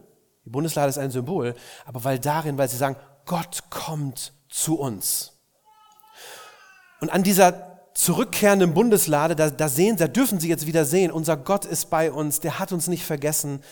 die 0.44 0.50
Bundeslade 0.50 0.90
ist 0.90 0.98
ein 0.98 1.12
Symbol, 1.12 1.54
aber 1.84 2.02
weil 2.04 2.18
darin, 2.18 2.58
weil 2.58 2.68
sie 2.68 2.76
sagen, 2.76 2.96
Gott 3.26 3.64
kommt 3.71 4.33
zu 4.49 4.78
uns. 4.78 5.33
Und 7.00 7.11
an 7.11 7.23
dieser 7.23 7.76
zurückkehrenden 7.95 8.75
Bundeslade, 8.75 9.37
da, 9.37 9.50
da 9.50 9.68
sehen, 9.68 9.97
da 9.97 10.09
dürfen 10.09 10.38
sie 10.40 10.49
jetzt 10.49 10.66
wieder 10.66 10.85
sehen, 10.85 11.11
unser 11.11 11.37
Gott 11.37 11.64
ist 11.64 11.90
bei 11.90 12.12
uns, 12.12 12.40
der 12.40 12.59
hat 12.59 12.73
uns 12.73 12.88
nicht 12.88 13.04
vergessen, 13.04 13.62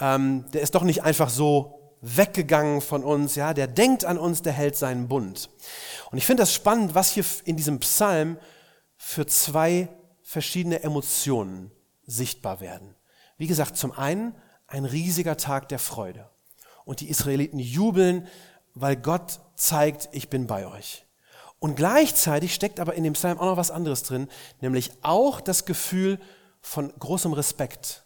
ähm, 0.00 0.46
der 0.52 0.62
ist 0.62 0.74
doch 0.74 0.82
nicht 0.82 1.02
einfach 1.02 1.28
so 1.28 1.96
weggegangen 2.00 2.80
von 2.80 3.04
uns, 3.04 3.34
ja, 3.34 3.54
der 3.54 3.66
denkt 3.66 4.04
an 4.04 4.18
uns, 4.18 4.42
der 4.42 4.52
hält 4.52 4.76
seinen 4.76 5.08
Bund. 5.08 5.50
Und 6.10 6.18
ich 6.18 6.26
finde 6.26 6.42
das 6.42 6.52
spannend, 6.52 6.94
was 6.94 7.10
hier 7.10 7.24
in 7.44 7.56
diesem 7.56 7.80
Psalm 7.80 8.38
für 8.96 9.26
zwei 9.26 9.88
verschiedene 10.22 10.82
Emotionen 10.82 11.70
sichtbar 12.06 12.60
werden. 12.60 12.94
Wie 13.36 13.46
gesagt, 13.46 13.76
zum 13.76 13.92
einen 13.92 14.34
ein 14.66 14.84
riesiger 14.84 15.36
Tag 15.36 15.68
der 15.68 15.78
Freude. 15.78 16.28
Und 16.84 17.00
die 17.00 17.08
Israeliten 17.08 17.58
jubeln, 17.58 18.28
weil 18.74 18.96
Gott 18.96 19.40
zeigt, 19.54 20.08
ich 20.12 20.28
bin 20.28 20.46
bei 20.46 20.66
euch. 20.66 21.06
Und 21.58 21.76
gleichzeitig 21.76 22.54
steckt 22.54 22.80
aber 22.80 22.94
in 22.94 23.04
dem 23.04 23.14
Psalm 23.14 23.38
auch 23.38 23.46
noch 23.46 23.56
was 23.56 23.70
anderes 23.70 24.02
drin, 24.02 24.28
nämlich 24.60 24.90
auch 25.02 25.40
das 25.40 25.64
Gefühl 25.64 26.18
von 26.60 26.92
großem 26.98 27.32
Respekt 27.32 28.04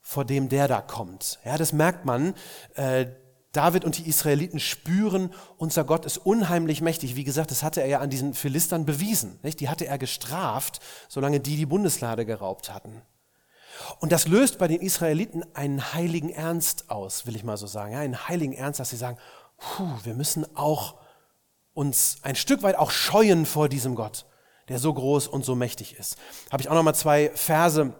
vor 0.00 0.24
dem, 0.24 0.48
der 0.48 0.66
da 0.66 0.80
kommt. 0.80 1.38
Ja, 1.44 1.56
das 1.56 1.72
merkt 1.72 2.04
man. 2.04 2.34
Äh, 2.74 3.06
David 3.52 3.84
und 3.84 3.98
die 3.98 4.08
Israeliten 4.08 4.60
spüren, 4.60 5.32
unser 5.56 5.84
Gott 5.84 6.04
ist 6.04 6.18
unheimlich 6.18 6.80
mächtig. 6.80 7.16
Wie 7.16 7.24
gesagt, 7.24 7.50
das 7.50 7.62
hatte 7.62 7.80
er 7.80 7.88
ja 7.88 7.98
an 8.00 8.10
diesen 8.10 8.34
Philistern 8.34 8.86
bewiesen. 8.86 9.40
Nicht? 9.42 9.60
Die 9.60 9.68
hatte 9.68 9.86
er 9.86 9.98
gestraft, 9.98 10.80
solange 11.08 11.40
die 11.40 11.56
die 11.56 11.66
Bundeslade 11.66 12.24
geraubt 12.24 12.72
hatten. 12.72 13.02
Und 13.98 14.12
das 14.12 14.28
löst 14.28 14.58
bei 14.58 14.68
den 14.68 14.80
Israeliten 14.80 15.44
einen 15.54 15.94
heiligen 15.94 16.30
Ernst 16.30 16.90
aus, 16.90 17.26
will 17.26 17.34
ich 17.34 17.44
mal 17.44 17.56
so 17.56 17.66
sagen. 17.66 17.92
Ja, 17.92 18.00
einen 18.00 18.28
heiligen 18.28 18.52
Ernst, 18.52 18.78
dass 18.78 18.90
sie 18.90 18.96
sagen, 18.96 19.18
puh, 19.60 19.88
wir 20.02 20.14
müssen 20.14 20.44
auch 20.56 20.96
uns 21.72 22.18
ein 22.22 22.34
Stück 22.34 22.62
weit 22.62 22.76
auch 22.76 22.90
scheuen 22.90 23.46
vor 23.46 23.68
diesem 23.68 23.94
Gott, 23.94 24.26
der 24.68 24.78
so 24.78 24.92
groß 24.92 25.28
und 25.28 25.44
so 25.44 25.54
mächtig 25.54 25.96
ist. 25.98 26.16
Habe 26.50 26.62
ich 26.62 26.68
auch 26.68 26.74
noch 26.74 26.82
mal 26.82 26.94
zwei 26.94 27.30
Verse 27.34 27.92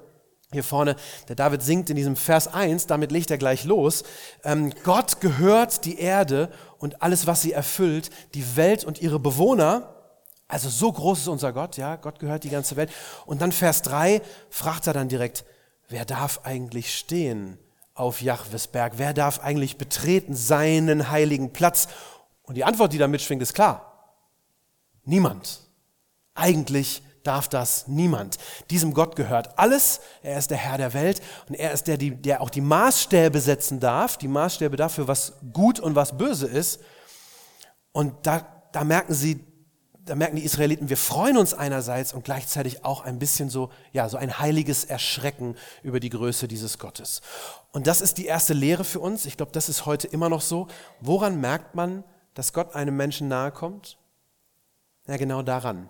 hier 0.52 0.64
vorne, 0.64 0.96
der 1.28 1.36
David 1.36 1.62
singt 1.62 1.90
in 1.90 1.96
diesem 1.96 2.16
Vers 2.16 2.48
1, 2.48 2.88
damit 2.88 3.12
legt 3.12 3.30
er 3.30 3.38
gleich 3.38 3.64
los, 3.64 4.02
ähm, 4.42 4.72
Gott 4.82 5.20
gehört 5.20 5.84
die 5.84 6.00
Erde 6.00 6.50
und 6.78 7.02
alles, 7.02 7.28
was 7.28 7.42
sie 7.42 7.52
erfüllt, 7.52 8.10
die 8.34 8.56
Welt 8.56 8.84
und 8.84 9.00
ihre 9.00 9.20
Bewohner, 9.20 9.94
also 10.48 10.68
so 10.68 10.90
groß 10.90 11.20
ist 11.20 11.28
unser 11.28 11.52
Gott, 11.52 11.76
ja, 11.76 11.94
Gott 11.94 12.18
gehört 12.18 12.42
die 12.42 12.50
ganze 12.50 12.74
Welt. 12.74 12.90
Und 13.24 13.40
dann 13.40 13.52
Vers 13.52 13.82
3 13.82 14.20
fragt 14.48 14.88
er 14.88 14.92
dann 14.92 15.08
direkt, 15.08 15.44
wer 15.88 16.04
darf 16.04 16.40
eigentlich 16.42 16.92
stehen 16.92 17.56
auf 18.00 18.22
Jahwes 18.22 18.66
Berg? 18.66 18.94
Wer 18.96 19.12
darf 19.12 19.40
eigentlich 19.40 19.76
betreten 19.76 20.34
seinen 20.34 21.10
heiligen 21.10 21.52
Platz? 21.52 21.88
Und 22.42 22.56
die 22.56 22.64
Antwort, 22.64 22.92
die 22.92 22.98
da 22.98 23.06
mitschwingt, 23.06 23.42
ist 23.42 23.54
klar. 23.54 24.16
Niemand. 25.04 25.60
Eigentlich 26.34 27.02
darf 27.22 27.48
das 27.48 27.86
niemand. 27.86 28.38
Diesem 28.70 28.94
Gott 28.94 29.14
gehört 29.14 29.58
alles. 29.58 30.00
Er 30.22 30.38
ist 30.38 30.50
der 30.50 30.56
Herr 30.56 30.78
der 30.78 30.94
Welt 30.94 31.20
und 31.48 31.54
er 31.54 31.72
ist 31.72 31.86
der, 31.86 31.98
der 31.98 32.40
auch 32.40 32.50
die 32.50 32.62
Maßstäbe 32.62 33.38
setzen 33.40 33.78
darf, 33.78 34.16
die 34.16 34.28
Maßstäbe 34.28 34.76
dafür, 34.76 35.06
was 35.06 35.34
gut 35.52 35.78
und 35.78 35.94
was 35.94 36.16
böse 36.16 36.46
ist. 36.46 36.80
Und 37.92 38.26
da, 38.26 38.46
da 38.72 38.84
merken 38.84 39.12
sie, 39.12 39.44
da 40.04 40.14
merken 40.14 40.36
die 40.36 40.44
Israeliten, 40.44 40.88
wir 40.88 40.96
freuen 40.96 41.36
uns 41.36 41.54
einerseits 41.54 42.12
und 42.12 42.24
gleichzeitig 42.24 42.84
auch 42.84 43.02
ein 43.02 43.18
bisschen 43.18 43.50
so, 43.50 43.70
ja, 43.92 44.08
so 44.08 44.16
ein 44.16 44.38
heiliges 44.38 44.84
Erschrecken 44.84 45.56
über 45.82 46.00
die 46.00 46.10
Größe 46.10 46.48
dieses 46.48 46.78
Gottes. 46.78 47.20
Und 47.72 47.86
das 47.86 48.00
ist 48.00 48.18
die 48.18 48.26
erste 48.26 48.54
Lehre 48.54 48.84
für 48.84 49.00
uns. 49.00 49.26
Ich 49.26 49.36
glaube, 49.36 49.52
das 49.52 49.68
ist 49.68 49.86
heute 49.86 50.06
immer 50.08 50.28
noch 50.28 50.40
so. 50.40 50.68
Woran 51.00 51.40
merkt 51.40 51.74
man, 51.74 52.04
dass 52.34 52.52
Gott 52.52 52.74
einem 52.74 52.96
Menschen 52.96 53.28
nahe 53.28 53.52
kommt? 53.52 53.98
Ja, 55.06 55.16
genau 55.16 55.42
daran 55.42 55.88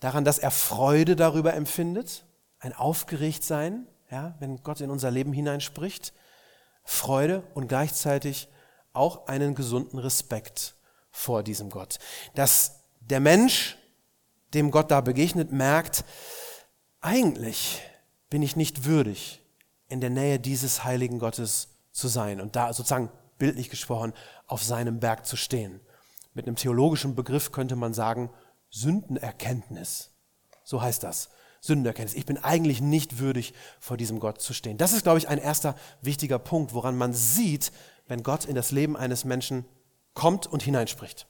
daran, 0.00 0.24
dass 0.24 0.38
er 0.38 0.50
Freude 0.50 1.16
darüber 1.16 1.54
empfindet, 1.54 2.24
ein 2.58 2.72
Aufgeregtsein, 2.72 3.86
ja, 4.10 4.34
wenn 4.38 4.62
Gott 4.62 4.80
in 4.80 4.90
unser 4.90 5.10
Leben 5.10 5.32
hineinspricht, 5.32 6.12
Freude 6.84 7.42
und 7.54 7.68
gleichzeitig 7.68 8.48
auch 8.92 9.26
einen 9.26 9.54
gesunden 9.54 9.98
Respekt 9.98 10.76
vor 11.10 11.42
diesem 11.42 11.70
Gott. 11.70 11.98
Dass 12.34 12.84
der 13.00 13.20
Mensch, 13.20 13.76
dem 14.54 14.70
Gott 14.70 14.90
da 14.90 15.00
begegnet, 15.00 15.52
merkt, 15.52 16.04
eigentlich 17.00 17.82
bin 18.30 18.42
ich 18.42 18.56
nicht 18.56 18.84
würdig, 18.84 19.42
in 19.88 20.00
der 20.00 20.10
Nähe 20.10 20.40
dieses 20.40 20.84
heiligen 20.84 21.18
Gottes 21.18 21.68
zu 21.92 22.08
sein 22.08 22.40
und 22.40 22.56
da 22.56 22.72
sozusagen 22.72 23.10
bildlich 23.38 23.70
gesprochen 23.70 24.12
auf 24.46 24.62
seinem 24.62 25.00
Berg 25.00 25.26
zu 25.26 25.36
stehen. 25.36 25.80
Mit 26.34 26.46
einem 26.46 26.56
theologischen 26.56 27.14
Begriff 27.14 27.52
könnte 27.52 27.76
man 27.76 27.94
sagen, 27.94 28.30
Sündenerkenntnis. 28.70 30.10
So 30.64 30.82
heißt 30.82 31.02
das. 31.02 31.30
Sündenerkenntnis. 31.60 32.16
Ich 32.16 32.26
bin 32.26 32.38
eigentlich 32.38 32.80
nicht 32.80 33.18
würdig, 33.18 33.54
vor 33.80 33.96
diesem 33.96 34.20
Gott 34.20 34.40
zu 34.40 34.52
stehen. 34.52 34.78
Das 34.78 34.92
ist, 34.92 35.02
glaube 35.02 35.18
ich, 35.18 35.28
ein 35.28 35.38
erster 35.38 35.76
wichtiger 36.02 36.38
Punkt, 36.38 36.74
woran 36.74 36.96
man 36.96 37.12
sieht, 37.12 37.72
wenn 38.06 38.22
Gott 38.22 38.44
in 38.44 38.54
das 38.54 38.70
Leben 38.70 38.96
eines 38.96 39.24
Menschen 39.24 39.64
kommt 40.14 40.46
und 40.46 40.62
hineinspricht. 40.62 41.26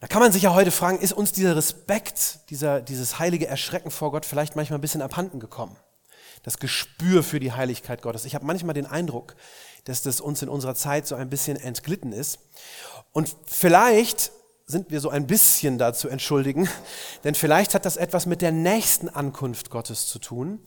Da 0.00 0.06
kann 0.06 0.20
man 0.20 0.32
sich 0.32 0.42
ja 0.42 0.52
heute 0.52 0.70
fragen, 0.70 0.98
ist 0.98 1.12
uns 1.12 1.32
dieser 1.32 1.56
Respekt, 1.56 2.50
dieser, 2.50 2.80
dieses 2.80 3.18
heilige 3.18 3.46
Erschrecken 3.46 3.90
vor 3.90 4.10
Gott 4.10 4.26
vielleicht 4.26 4.56
manchmal 4.56 4.78
ein 4.78 4.82
bisschen 4.82 5.02
abhanden 5.02 5.40
gekommen? 5.40 5.76
Das 6.42 6.58
Gespür 6.58 7.22
für 7.22 7.40
die 7.40 7.52
Heiligkeit 7.52 8.02
Gottes. 8.02 8.24
Ich 8.24 8.34
habe 8.34 8.44
manchmal 8.44 8.74
den 8.74 8.86
Eindruck, 8.86 9.34
dass 9.84 10.02
das 10.02 10.20
uns 10.20 10.42
in 10.42 10.48
unserer 10.48 10.74
Zeit 10.74 11.06
so 11.06 11.14
ein 11.14 11.30
bisschen 11.30 11.56
entglitten 11.56 12.12
ist. 12.12 12.38
Und 13.12 13.34
vielleicht 13.46 14.32
sind 14.66 14.90
wir 14.90 15.00
so 15.00 15.08
ein 15.08 15.26
bisschen 15.26 15.78
dazu 15.78 16.08
entschuldigen, 16.08 16.68
denn 17.24 17.34
vielleicht 17.34 17.74
hat 17.74 17.86
das 17.86 17.96
etwas 17.96 18.26
mit 18.26 18.42
der 18.42 18.52
nächsten 18.52 19.08
Ankunft 19.08 19.70
Gottes 19.70 20.08
zu 20.08 20.18
tun. 20.18 20.60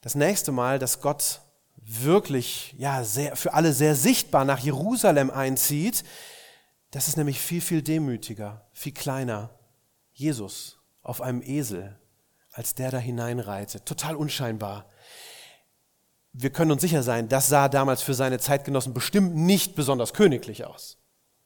Das 0.00 0.14
nächste 0.14 0.52
Mal, 0.52 0.78
dass 0.78 1.00
Gott 1.00 1.40
wirklich, 1.76 2.74
ja, 2.78 3.02
sehr, 3.04 3.36
für 3.36 3.52
alle 3.52 3.72
sehr 3.72 3.94
sichtbar 3.94 4.44
nach 4.44 4.60
Jerusalem 4.60 5.30
einzieht, 5.30 6.04
das 6.94 7.08
ist 7.08 7.16
nämlich 7.16 7.40
viel, 7.40 7.60
viel 7.60 7.82
demütiger, 7.82 8.68
viel 8.72 8.92
kleiner. 8.92 9.50
Jesus 10.12 10.78
auf 11.02 11.20
einem 11.20 11.42
Esel, 11.42 11.98
als 12.52 12.76
der 12.76 12.92
da 12.92 12.98
hineinreitet. 12.98 13.84
Total 13.84 14.14
unscheinbar. 14.14 14.86
Wir 16.32 16.50
können 16.50 16.70
uns 16.70 16.82
sicher 16.82 17.02
sein, 17.02 17.28
das 17.28 17.48
sah 17.48 17.68
damals 17.68 18.02
für 18.02 18.14
seine 18.14 18.38
Zeitgenossen 18.38 18.94
bestimmt 18.94 19.34
nicht 19.34 19.74
besonders 19.74 20.12
königlich 20.12 20.66
aus. 20.66 20.98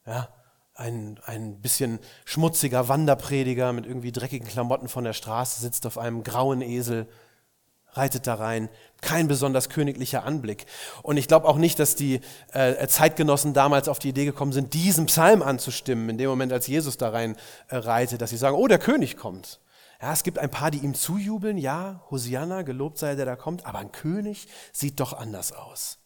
Ja, 0.04 0.28
ein, 0.74 1.18
ein 1.24 1.62
bisschen 1.62 1.98
schmutziger 2.26 2.88
Wanderprediger 2.88 3.72
mit 3.72 3.86
irgendwie 3.86 4.12
dreckigen 4.12 4.46
Klamotten 4.46 4.88
von 4.88 5.04
der 5.04 5.14
Straße 5.14 5.62
sitzt 5.62 5.86
auf 5.86 5.96
einem 5.96 6.24
grauen 6.24 6.60
Esel, 6.60 7.08
reitet 7.98 8.26
da 8.26 8.34
rein. 8.34 8.68
Kein 9.00 9.28
besonders 9.28 9.68
königlicher 9.68 10.24
Anblick. 10.24 10.66
Und 11.02 11.16
ich 11.16 11.28
glaube 11.28 11.46
auch 11.46 11.56
nicht, 11.56 11.78
dass 11.78 11.94
die 11.94 12.20
äh, 12.52 12.86
Zeitgenossen 12.88 13.52
damals 13.52 13.88
auf 13.88 13.98
die 13.98 14.08
Idee 14.08 14.24
gekommen 14.24 14.52
sind, 14.52 14.74
diesen 14.74 15.06
Psalm 15.06 15.42
anzustimmen, 15.42 16.08
in 16.08 16.18
dem 16.18 16.30
Moment, 16.30 16.52
als 16.52 16.66
Jesus 16.66 16.96
da 16.96 17.10
rein 17.10 17.36
äh, 17.68 17.76
reitet, 17.76 18.22
dass 18.22 18.30
sie 18.30 18.36
sagen, 18.36 18.56
oh, 18.56 18.66
der 18.66 18.78
König 18.78 19.16
kommt. 19.16 19.60
Ja, 20.00 20.12
es 20.12 20.22
gibt 20.22 20.38
ein 20.38 20.50
paar, 20.50 20.70
die 20.70 20.78
ihm 20.78 20.94
zujubeln, 20.94 21.58
ja, 21.58 22.02
Hosianna, 22.10 22.62
gelobt 22.62 22.98
sei 22.98 23.14
der 23.16 23.26
da 23.26 23.36
kommt, 23.36 23.66
aber 23.66 23.80
ein 23.80 23.92
König 23.92 24.48
sieht 24.72 25.00
doch 25.00 25.12
anders 25.12 25.52
aus. 25.52 25.98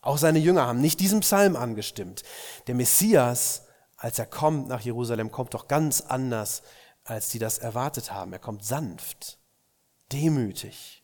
Auch 0.00 0.18
seine 0.18 0.38
Jünger 0.38 0.66
haben 0.66 0.80
nicht 0.80 1.00
diesen 1.00 1.20
Psalm 1.20 1.56
angestimmt. 1.56 2.22
Der 2.68 2.74
Messias 2.74 3.62
als 4.00 4.18
er 4.18 4.24
kommt 4.24 4.68
nach 4.68 4.80
Jerusalem, 4.80 5.30
kommt 5.30 5.52
doch 5.52 5.68
ganz 5.68 6.00
anders, 6.00 6.62
als 7.04 7.28
die 7.28 7.38
das 7.38 7.58
erwartet 7.58 8.12
haben. 8.12 8.32
Er 8.32 8.38
kommt 8.38 8.64
sanft, 8.64 9.38
demütig. 10.10 10.99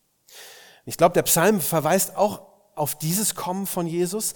Ich 0.86 0.96
glaube, 0.96 1.14
der 1.14 1.22
Psalm 1.22 1.60
verweist 1.60 2.16
auch 2.16 2.42
auf 2.76 2.94
dieses 2.94 3.34
Kommen 3.34 3.66
von 3.66 3.88
Jesus. 3.88 4.34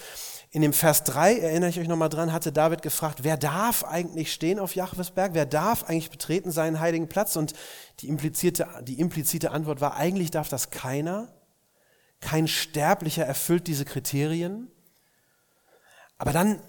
In 0.51 0.63
dem 0.63 0.73
Vers 0.73 1.05
3, 1.05 1.39
erinnere 1.39 1.71
ich 1.71 1.79
euch 1.79 1.87
nochmal 1.87 2.09
dran, 2.09 2.33
hatte 2.33 2.51
David 2.51 2.83
gefragt, 2.83 3.21
wer 3.23 3.37
darf 3.37 3.85
eigentlich 3.85 4.33
stehen 4.33 4.59
auf 4.59 4.75
Jahwes 4.75 5.13
Berg? 5.13 5.33
Wer 5.35 5.47
darf 5.47 5.85
eigentlich 5.85 6.11
betreten 6.11 6.51
seinen 6.51 6.81
heiligen 6.81 7.09
Platz? 7.09 7.37
Und 7.37 7.55
die 8.01 8.09
implizierte, 8.09 8.67
die 8.83 8.99
implizite 8.99 9.53
Antwort 9.53 9.81
war, 9.81 9.97
eigentlich 9.97 10.33
darf 10.33 10.49
das 10.49 10.71
keiner. 10.71 11.33
Kein 12.19 12.49
Sterblicher 12.49 13.25
erfüllt 13.25 13.69
diese 13.69 13.85
Kriterien. 13.85 14.73
Aber 16.19 16.33
dann 16.33 16.61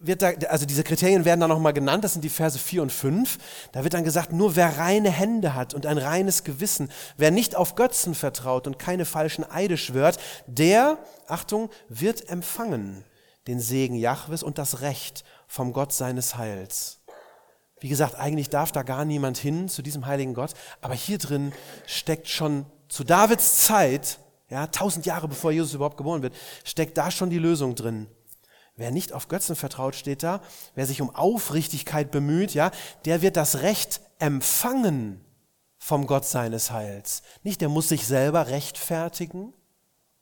wird 0.00 0.22
da, 0.22 0.30
also 0.48 0.66
diese 0.66 0.82
Kriterien 0.82 1.24
werden 1.24 1.40
dann 1.40 1.50
nochmal 1.50 1.74
genannt, 1.74 2.02
das 2.02 2.14
sind 2.14 2.22
die 2.22 2.30
Verse 2.30 2.58
4 2.58 2.82
und 2.82 2.90
5. 2.90 3.38
Da 3.72 3.84
wird 3.84 3.94
dann 3.94 4.02
gesagt, 4.02 4.32
nur 4.32 4.56
wer 4.56 4.78
reine 4.78 5.10
Hände 5.10 5.54
hat 5.54 5.74
und 5.74 5.86
ein 5.86 5.98
reines 5.98 6.42
Gewissen, 6.42 6.90
wer 7.16 7.30
nicht 7.30 7.54
auf 7.54 7.74
Götzen 7.74 8.14
vertraut 8.14 8.66
und 8.66 8.78
keine 8.78 9.04
falschen 9.04 9.48
Eide 9.48 9.76
schwört, 9.76 10.18
der, 10.46 10.98
Achtung, 11.28 11.70
wird 11.88 12.28
empfangen 12.28 13.04
den 13.46 13.60
Segen 13.60 13.94
Jahwes 13.94 14.42
und 14.42 14.58
das 14.58 14.80
Recht 14.80 15.24
vom 15.46 15.72
Gott 15.72 15.92
seines 15.92 16.36
Heils. 16.36 17.00
Wie 17.80 17.88
gesagt, 17.88 18.14
eigentlich 18.16 18.50
darf 18.50 18.72
da 18.72 18.82
gar 18.82 19.04
niemand 19.04 19.38
hin 19.38 19.68
zu 19.68 19.82
diesem 19.82 20.06
heiligen 20.06 20.34
Gott, 20.34 20.52
aber 20.80 20.94
hier 20.94 21.18
drin 21.18 21.52
steckt 21.86 22.28
schon 22.28 22.66
zu 22.88 23.04
Davids 23.04 23.64
Zeit, 23.64 24.18
ja, 24.48 24.66
tausend 24.66 25.06
Jahre 25.06 25.28
bevor 25.28 25.52
Jesus 25.52 25.74
überhaupt 25.74 25.96
geboren 25.96 26.22
wird, 26.22 26.34
steckt 26.64 26.98
da 26.98 27.10
schon 27.10 27.30
die 27.30 27.38
Lösung 27.38 27.74
drin. 27.74 28.06
Wer 28.80 28.92
nicht 28.92 29.12
auf 29.12 29.28
Götzen 29.28 29.56
vertraut, 29.56 29.94
steht 29.94 30.22
da, 30.22 30.40
wer 30.74 30.86
sich 30.86 31.02
um 31.02 31.14
Aufrichtigkeit 31.14 32.10
bemüht, 32.10 32.54
ja, 32.54 32.70
der 33.04 33.20
wird 33.20 33.36
das 33.36 33.60
Recht 33.60 34.00
empfangen 34.18 35.22
vom 35.76 36.06
Gott 36.06 36.24
seines 36.24 36.70
Heils. 36.70 37.22
Nicht, 37.42 37.60
der 37.60 37.68
muss 37.68 37.90
sich 37.90 38.06
selber 38.06 38.46
rechtfertigen 38.46 39.52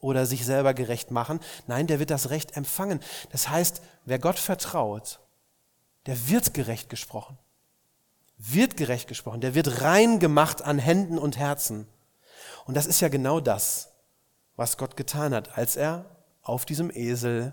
oder 0.01 0.27
sich 0.27 0.45
selber 0.45 0.75
gerecht 0.75 1.13
machen. 1.13 1.39
Nein, 1.69 1.87
der 1.87 2.01
wird 2.01 2.11
das 2.11 2.31
Recht 2.31 2.57
empfangen. 2.57 2.99
Das 3.31 3.49
heißt, 3.49 3.81
wer 4.07 4.19
Gott 4.19 4.41
vertraut, 4.41 5.21
der 6.07 6.29
wird 6.29 6.53
gerecht 6.53 6.91
gesprochen. 6.91 7.39
Wird 8.39 8.77
gerecht 8.77 9.07
gesprochen. 9.07 9.41
Der 9.41 9.55
wird 9.55 9.83
rein 9.83 10.19
gemacht 10.19 10.63
an 10.63 10.81
Händen 10.81 11.17
und 11.21 11.39
Herzen. 11.39 11.87
Und 12.65 12.77
das 12.77 12.87
ist 12.87 13.01
ja 13.01 13.09
genau 13.09 13.39
das, 13.39 13.93
was 14.57 14.79
Gott 14.79 14.97
getan 14.97 15.33
hat, 15.33 15.57
als 15.57 15.77
er 15.77 16.07
auf 16.43 16.65
diesem 16.65 16.91
Esel 16.91 17.53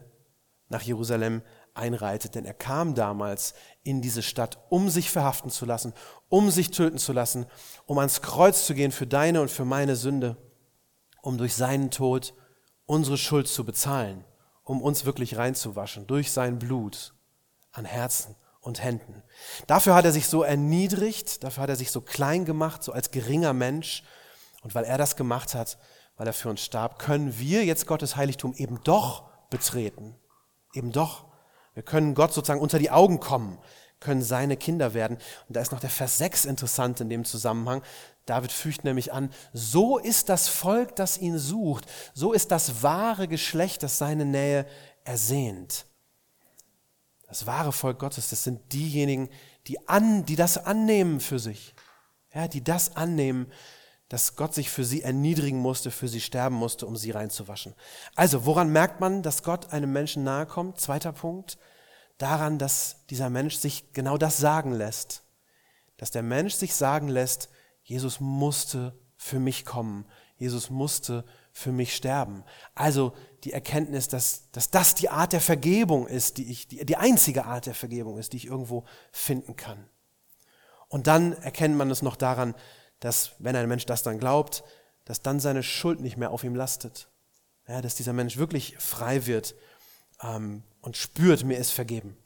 nach 0.75 0.81
Jerusalem 0.81 1.41
einreitet. 1.73 2.35
Denn 2.35 2.45
er 2.45 2.53
kam 2.53 2.95
damals 2.95 3.53
in 3.83 4.01
diese 4.01 4.21
Stadt, 4.21 4.59
um 4.69 4.89
sich 4.89 5.09
verhaften 5.09 5.49
zu 5.49 5.65
lassen, 5.65 5.93
um 6.27 6.51
sich 6.51 6.71
töten 6.71 6.97
zu 6.97 7.13
lassen, 7.13 7.45
um 7.85 7.97
ans 7.97 8.21
Kreuz 8.21 8.65
zu 8.65 8.73
gehen 8.73 8.91
für 8.91 9.07
deine 9.07 9.41
und 9.41 9.49
für 9.49 9.65
meine 9.65 9.95
Sünde, 9.95 10.35
um 11.21 11.37
durch 11.37 11.55
seinen 11.55 11.91
Tod 11.91 12.33
unsere 12.85 13.17
Schuld 13.17 13.47
zu 13.47 13.63
bezahlen, 13.63 14.25
um 14.63 14.81
uns 14.81 15.05
wirklich 15.05 15.37
reinzuwaschen, 15.37 16.07
durch 16.07 16.31
sein 16.31 16.59
Blut 16.59 17.13
an 17.71 17.85
Herzen 17.85 18.35
und 18.59 18.83
Händen. 18.83 19.23
Dafür 19.67 19.95
hat 19.95 20.05
er 20.05 20.11
sich 20.11 20.27
so 20.27 20.43
erniedrigt, 20.43 21.43
dafür 21.43 21.63
hat 21.63 21.69
er 21.69 21.75
sich 21.77 21.91
so 21.91 22.01
klein 22.01 22.43
gemacht, 22.45 22.83
so 22.83 22.91
als 22.91 23.11
geringer 23.11 23.53
Mensch. 23.53 24.03
Und 24.61 24.75
weil 24.75 24.83
er 24.83 24.97
das 24.97 25.15
gemacht 25.15 25.55
hat, 25.55 25.77
weil 26.17 26.27
er 26.27 26.33
für 26.33 26.49
uns 26.49 26.61
starb, 26.61 26.99
können 26.99 27.37
wir 27.39 27.63
jetzt 27.63 27.87
Gottes 27.87 28.15
Heiligtum 28.15 28.53
eben 28.55 28.79
doch 28.83 29.29
betreten. 29.49 30.15
Eben 30.75 30.91
doch. 30.91 31.25
Wir 31.73 31.83
können 31.83 32.15
Gott 32.15 32.33
sozusagen 32.33 32.61
unter 32.61 32.79
die 32.79 32.91
Augen 32.91 33.19
kommen, 33.19 33.57
können 33.99 34.21
seine 34.21 34.57
Kinder 34.57 34.93
werden. 34.93 35.17
Und 35.47 35.55
da 35.55 35.61
ist 35.61 35.71
noch 35.71 35.79
der 35.79 35.89
Vers 35.89 36.17
6 36.17 36.45
interessant 36.45 37.01
in 37.01 37.09
dem 37.09 37.25
Zusammenhang. 37.25 37.81
David 38.25 38.51
fügt 38.51 38.83
nämlich 38.83 39.13
an, 39.13 39.29
so 39.53 39.97
ist 39.97 40.29
das 40.29 40.47
Volk, 40.47 40.95
das 40.95 41.17
ihn 41.17 41.37
sucht, 41.37 41.85
so 42.13 42.33
ist 42.33 42.51
das 42.51 42.81
wahre 42.81 43.27
Geschlecht, 43.27 43.83
das 43.83 43.97
seine 43.97 44.25
Nähe 44.25 44.65
ersehnt. 45.03 45.85
Das 47.27 47.45
wahre 47.45 47.71
Volk 47.71 47.99
Gottes, 47.99 48.29
das 48.29 48.43
sind 48.43 48.73
diejenigen, 48.73 49.29
die, 49.67 49.87
an, 49.87 50.25
die 50.25 50.35
das 50.35 50.57
annehmen 50.57 51.19
für 51.19 51.39
sich. 51.39 51.73
Ja, 52.33 52.47
die 52.47 52.63
das 52.63 52.95
annehmen, 52.95 53.51
dass 54.09 54.35
Gott 54.35 54.53
sich 54.53 54.69
für 54.69 54.83
sie 54.83 55.01
erniedrigen 55.01 55.59
musste, 55.59 55.89
für 55.89 56.07
sie 56.07 56.21
sterben 56.21 56.55
musste, 56.55 56.85
um 56.85 56.95
sie 56.95 57.11
reinzuwaschen. 57.11 57.73
Also, 58.15 58.45
woran 58.45 58.69
merkt 58.69 58.99
man, 58.99 59.23
dass 59.23 59.43
Gott 59.43 59.71
einem 59.71 59.91
Menschen 59.91 60.23
nahe 60.23 60.45
kommt? 60.45 60.79
Zweiter 60.79 61.11
Punkt. 61.11 61.57
Daran, 62.17 62.59
dass 62.59 63.05
dieser 63.09 63.29
Mensch 63.29 63.55
sich 63.55 63.91
genau 63.93 64.17
das 64.17 64.37
sagen 64.37 64.71
lässt. 64.71 65.23
Dass 65.97 66.11
der 66.11 66.23
Mensch 66.23 66.53
sich 66.53 66.75
sagen 66.75 67.07
lässt, 67.07 67.49
Jesus 67.83 68.19
musste 68.19 68.97
für 69.17 69.39
mich 69.39 69.65
kommen. 69.65 70.05
Jesus 70.37 70.69
musste 70.69 71.25
für 71.51 71.71
mich 71.71 71.95
sterben. 71.95 72.43
Also 72.73 73.13
die 73.43 73.53
Erkenntnis, 73.53 74.07
dass, 74.07 74.51
dass 74.51 74.69
das 74.71 74.95
die 74.95 75.09
Art 75.09 75.33
der 75.33 75.41
Vergebung 75.41 76.07
ist, 76.07 76.37
die, 76.37 76.51
ich, 76.51 76.67
die, 76.67 76.85
die 76.85 76.97
einzige 76.97 77.45
Art 77.45 77.65
der 77.65 77.75
Vergebung 77.75 78.17
ist, 78.17 78.33
die 78.33 78.37
ich 78.37 78.47
irgendwo 78.47 78.83
finden 79.11 79.55
kann. 79.55 79.89
Und 80.89 81.07
dann 81.07 81.33
erkennt 81.33 81.77
man 81.77 81.89
es 81.89 82.01
noch 82.01 82.15
daran, 82.15 82.55
dass 83.05 83.33
wenn 83.37 83.55
ein 83.55 83.69
Mensch 83.69 83.85
das 83.85 84.01
dann 84.01 84.17
glaubt, 84.17 84.63
dass 85.05 85.21
dann 85.21 85.39
seine 85.39 85.61
Schuld 85.61 85.99
nicht 85.99 86.17
mehr 86.17 86.31
auf 86.31 86.43
ihm 86.43 86.55
lastet. 86.55 87.07
Ja, 87.67 87.81
dass 87.81 87.93
dieser 87.93 88.13
Mensch 88.13 88.37
wirklich 88.37 88.77
frei 88.79 89.27
wird 89.27 89.53
ähm, 90.23 90.63
und 90.81 90.97
spürt, 90.97 91.43
mir 91.43 91.57
ist 91.57 91.71
vergeben. 91.71 92.17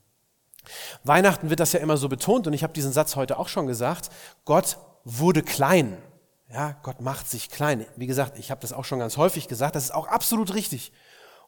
Weihnachten 1.03 1.50
wird 1.50 1.59
das 1.59 1.74
ja 1.74 1.81
immer 1.81 1.98
so 1.98 2.07
betont 2.07 2.48
und 2.48 2.53
ich 2.53 2.63
habe 2.63 2.74
diesen 2.74 2.93
Satz 2.93 3.17
heute 3.17 3.38
auch 3.39 3.50
schon 3.50 3.67
gesagt. 3.67 4.09
Gott 4.45 4.77
wurde 5.03 5.43
klein. 5.43 5.98
Ja, 6.50 6.77
Gott 6.81 7.01
macht 7.01 7.29
sich 7.29 7.50
klein. 7.50 7.86
Wie 7.98 8.07
gesagt, 8.07 8.39
ich 8.39 8.50
habe 8.50 8.62
das 8.62 8.74
auch 8.74 8.86
schon 8.86 9.00
ganz 9.00 9.17
häufig 9.17 9.50
gesagt. 9.50 9.75
Das 9.75 9.83
ist 9.83 9.93
auch 9.93 10.07
absolut 10.07 10.53
richtig. 10.53 10.93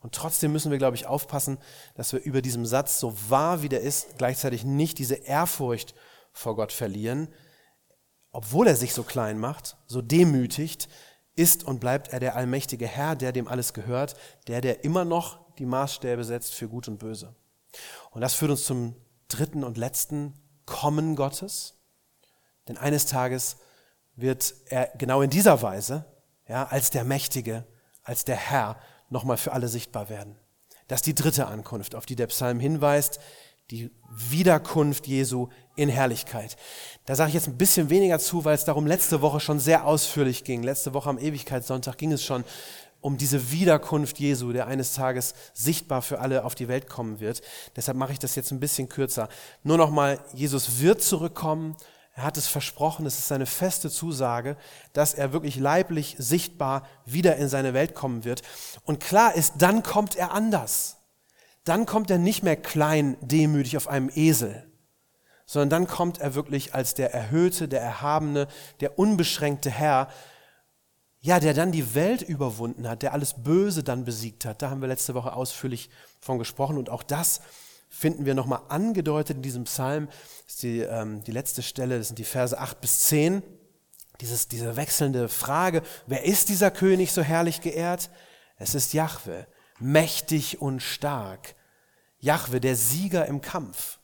Und 0.01 0.13
trotzdem 0.13 0.51
müssen 0.51 0.71
wir, 0.71 0.77
glaube 0.77 0.97
ich, 0.97 1.05
aufpassen, 1.05 1.57
dass 1.95 2.11
wir 2.11 2.21
über 2.21 2.41
diesem 2.41 2.65
Satz, 2.65 2.99
so 2.99 3.15
wahr 3.29 3.61
wie 3.61 3.69
der 3.69 3.81
ist, 3.81 4.17
gleichzeitig 4.17 4.65
nicht 4.65 4.99
diese 4.99 5.15
Ehrfurcht 5.15 5.95
vor 6.33 6.55
Gott 6.55 6.71
verlieren, 6.71 7.29
obwohl 8.31 8.67
er 8.67 8.75
sich 8.75 8.93
so 8.93 9.03
klein 9.03 9.39
macht, 9.39 9.77
so 9.87 10.01
demütigt, 10.01 10.89
ist 11.35 11.63
und 11.63 11.79
bleibt 11.79 12.09
er 12.09 12.19
der 12.19 12.35
allmächtige 12.35 12.87
Herr, 12.87 13.15
der 13.15 13.31
dem 13.31 13.47
alles 13.47 13.73
gehört, 13.73 14.15
der, 14.47 14.61
der 14.61 14.83
immer 14.83 15.05
noch 15.05 15.39
die 15.55 15.65
Maßstäbe 15.65 16.23
setzt 16.23 16.53
für 16.53 16.67
Gut 16.67 16.87
und 16.87 16.97
Böse. 16.97 17.35
Und 18.11 18.21
das 18.21 18.33
führt 18.33 18.51
uns 18.51 18.65
zum 18.65 18.95
dritten 19.27 19.63
und 19.63 19.77
letzten 19.77 20.33
Kommen 20.65 21.15
Gottes. 21.15 21.75
Denn 22.67 22.77
eines 22.77 23.05
Tages 23.05 23.57
wird 24.15 24.53
er 24.67 24.91
genau 24.97 25.21
in 25.21 25.29
dieser 25.29 25.61
Weise, 25.61 26.05
ja, 26.47 26.65
als 26.65 26.89
der 26.89 27.03
Mächtige, 27.03 27.65
als 28.03 28.25
der 28.25 28.35
Herr, 28.35 28.79
nochmal 29.09 29.37
für 29.37 29.53
alle 29.53 29.67
sichtbar 29.67 30.09
werden. 30.09 30.37
Das 30.87 30.99
ist 30.99 31.05
die 31.05 31.15
dritte 31.15 31.47
Ankunft, 31.47 31.95
auf 31.95 32.05
die 32.05 32.15
der 32.15 32.27
Psalm 32.27 32.59
hinweist, 32.59 33.19
die 33.71 33.89
Wiederkunft 34.09 35.07
Jesu 35.07 35.47
in 35.75 35.89
Herrlichkeit. 35.89 36.57
Da 37.05 37.15
sage 37.15 37.29
ich 37.29 37.33
jetzt 37.33 37.47
ein 37.47 37.57
bisschen 37.57 37.89
weniger 37.89 38.19
zu, 38.19 38.43
weil 38.43 38.53
es 38.53 38.65
darum 38.65 38.85
letzte 38.85 39.21
Woche 39.21 39.39
schon 39.39 39.59
sehr 39.59 39.85
ausführlich 39.85 40.43
ging. 40.43 40.61
Letzte 40.61 40.93
Woche 40.93 41.09
am 41.09 41.17
Ewigkeitssonntag 41.17 41.97
ging 41.97 42.11
es 42.11 42.23
schon 42.23 42.43
um 42.99 43.17
diese 43.17 43.51
Wiederkunft 43.51 44.19
Jesu, 44.19 44.51
der 44.51 44.67
eines 44.67 44.93
Tages 44.93 45.33
sichtbar 45.53 46.01
für 46.01 46.19
alle 46.19 46.43
auf 46.43 46.53
die 46.53 46.67
Welt 46.67 46.87
kommen 46.87 47.19
wird. 47.19 47.41
Deshalb 47.75 47.97
mache 47.97 48.11
ich 48.11 48.19
das 48.19 48.35
jetzt 48.35 48.51
ein 48.51 48.59
bisschen 48.59 48.89
kürzer. 48.89 49.27
Nur 49.63 49.77
nochmal, 49.77 50.19
Jesus 50.33 50.79
wird 50.81 51.01
zurückkommen. 51.01 51.75
Er 52.13 52.23
hat 52.23 52.37
es 52.37 52.47
versprochen, 52.47 53.05
es 53.05 53.17
ist 53.17 53.29
seine 53.29 53.45
feste 53.45 53.89
Zusage, 53.89 54.57
dass 54.91 55.13
er 55.13 55.33
wirklich 55.33 55.55
leiblich 55.55 56.15
sichtbar 56.19 56.85
wieder 57.05 57.37
in 57.37 57.47
seine 57.47 57.73
Welt 57.73 57.95
kommen 57.95 58.25
wird. 58.25 58.41
Und 58.83 58.99
klar 58.99 59.33
ist, 59.33 59.53
dann 59.59 59.81
kommt 59.81 60.15
er 60.15 60.33
anders 60.33 61.00
dann 61.63 61.85
kommt 61.85 62.09
er 62.09 62.17
nicht 62.17 62.43
mehr 62.43 62.55
klein, 62.55 63.17
demütig 63.21 63.77
auf 63.77 63.87
einem 63.87 64.09
Esel, 64.13 64.65
sondern 65.45 65.69
dann 65.69 65.87
kommt 65.87 66.19
er 66.19 66.33
wirklich 66.33 66.73
als 66.73 66.95
der 66.95 67.13
Erhöhte, 67.13 67.67
der 67.67 67.81
Erhabene, 67.81 68.47
der 68.79 68.97
unbeschränkte 68.97 69.69
Herr, 69.69 70.07
ja, 71.19 71.39
der 71.39 71.53
dann 71.53 71.71
die 71.71 71.93
Welt 71.93 72.23
überwunden 72.23 72.87
hat, 72.87 73.03
der 73.03 73.13
alles 73.13 73.35
Böse 73.43 73.83
dann 73.83 74.05
besiegt 74.05 74.43
hat. 74.45 74.61
Da 74.61 74.71
haben 74.71 74.81
wir 74.81 74.87
letzte 74.87 75.13
Woche 75.13 75.33
ausführlich 75.33 75.91
von 76.19 76.39
gesprochen 76.39 76.77
und 76.77 76.89
auch 76.89 77.03
das 77.03 77.41
finden 77.89 78.25
wir 78.25 78.33
nochmal 78.33 78.61
angedeutet 78.69 79.37
in 79.37 79.43
diesem 79.43 79.65
Psalm. 79.65 80.07
Das 80.07 80.55
ist 80.55 80.63
die, 80.63 80.79
ähm, 80.79 81.23
die 81.25 81.31
letzte 81.31 81.61
Stelle, 81.61 81.99
das 81.99 82.07
sind 82.07 82.17
die 82.17 82.23
Verse 82.23 82.57
8 82.57 82.81
bis 82.81 82.99
10. 82.99 83.43
Dieses, 84.19 84.47
diese 84.47 84.75
wechselnde 84.77 85.29
Frage, 85.29 85.83
wer 86.07 86.23
ist 86.23 86.49
dieser 86.49 86.71
König 86.71 87.11
so 87.11 87.21
herrlich 87.21 87.61
geehrt? 87.61 88.09
Es 88.57 88.73
ist 88.73 88.93
Jahwe 88.93 89.45
mächtig 89.81 90.61
und 90.61 90.81
stark. 90.81 91.55
Jahwe, 92.19 92.61
der 92.61 92.75
Sieger 92.75 93.25
im 93.25 93.41
Kampf, 93.41 93.99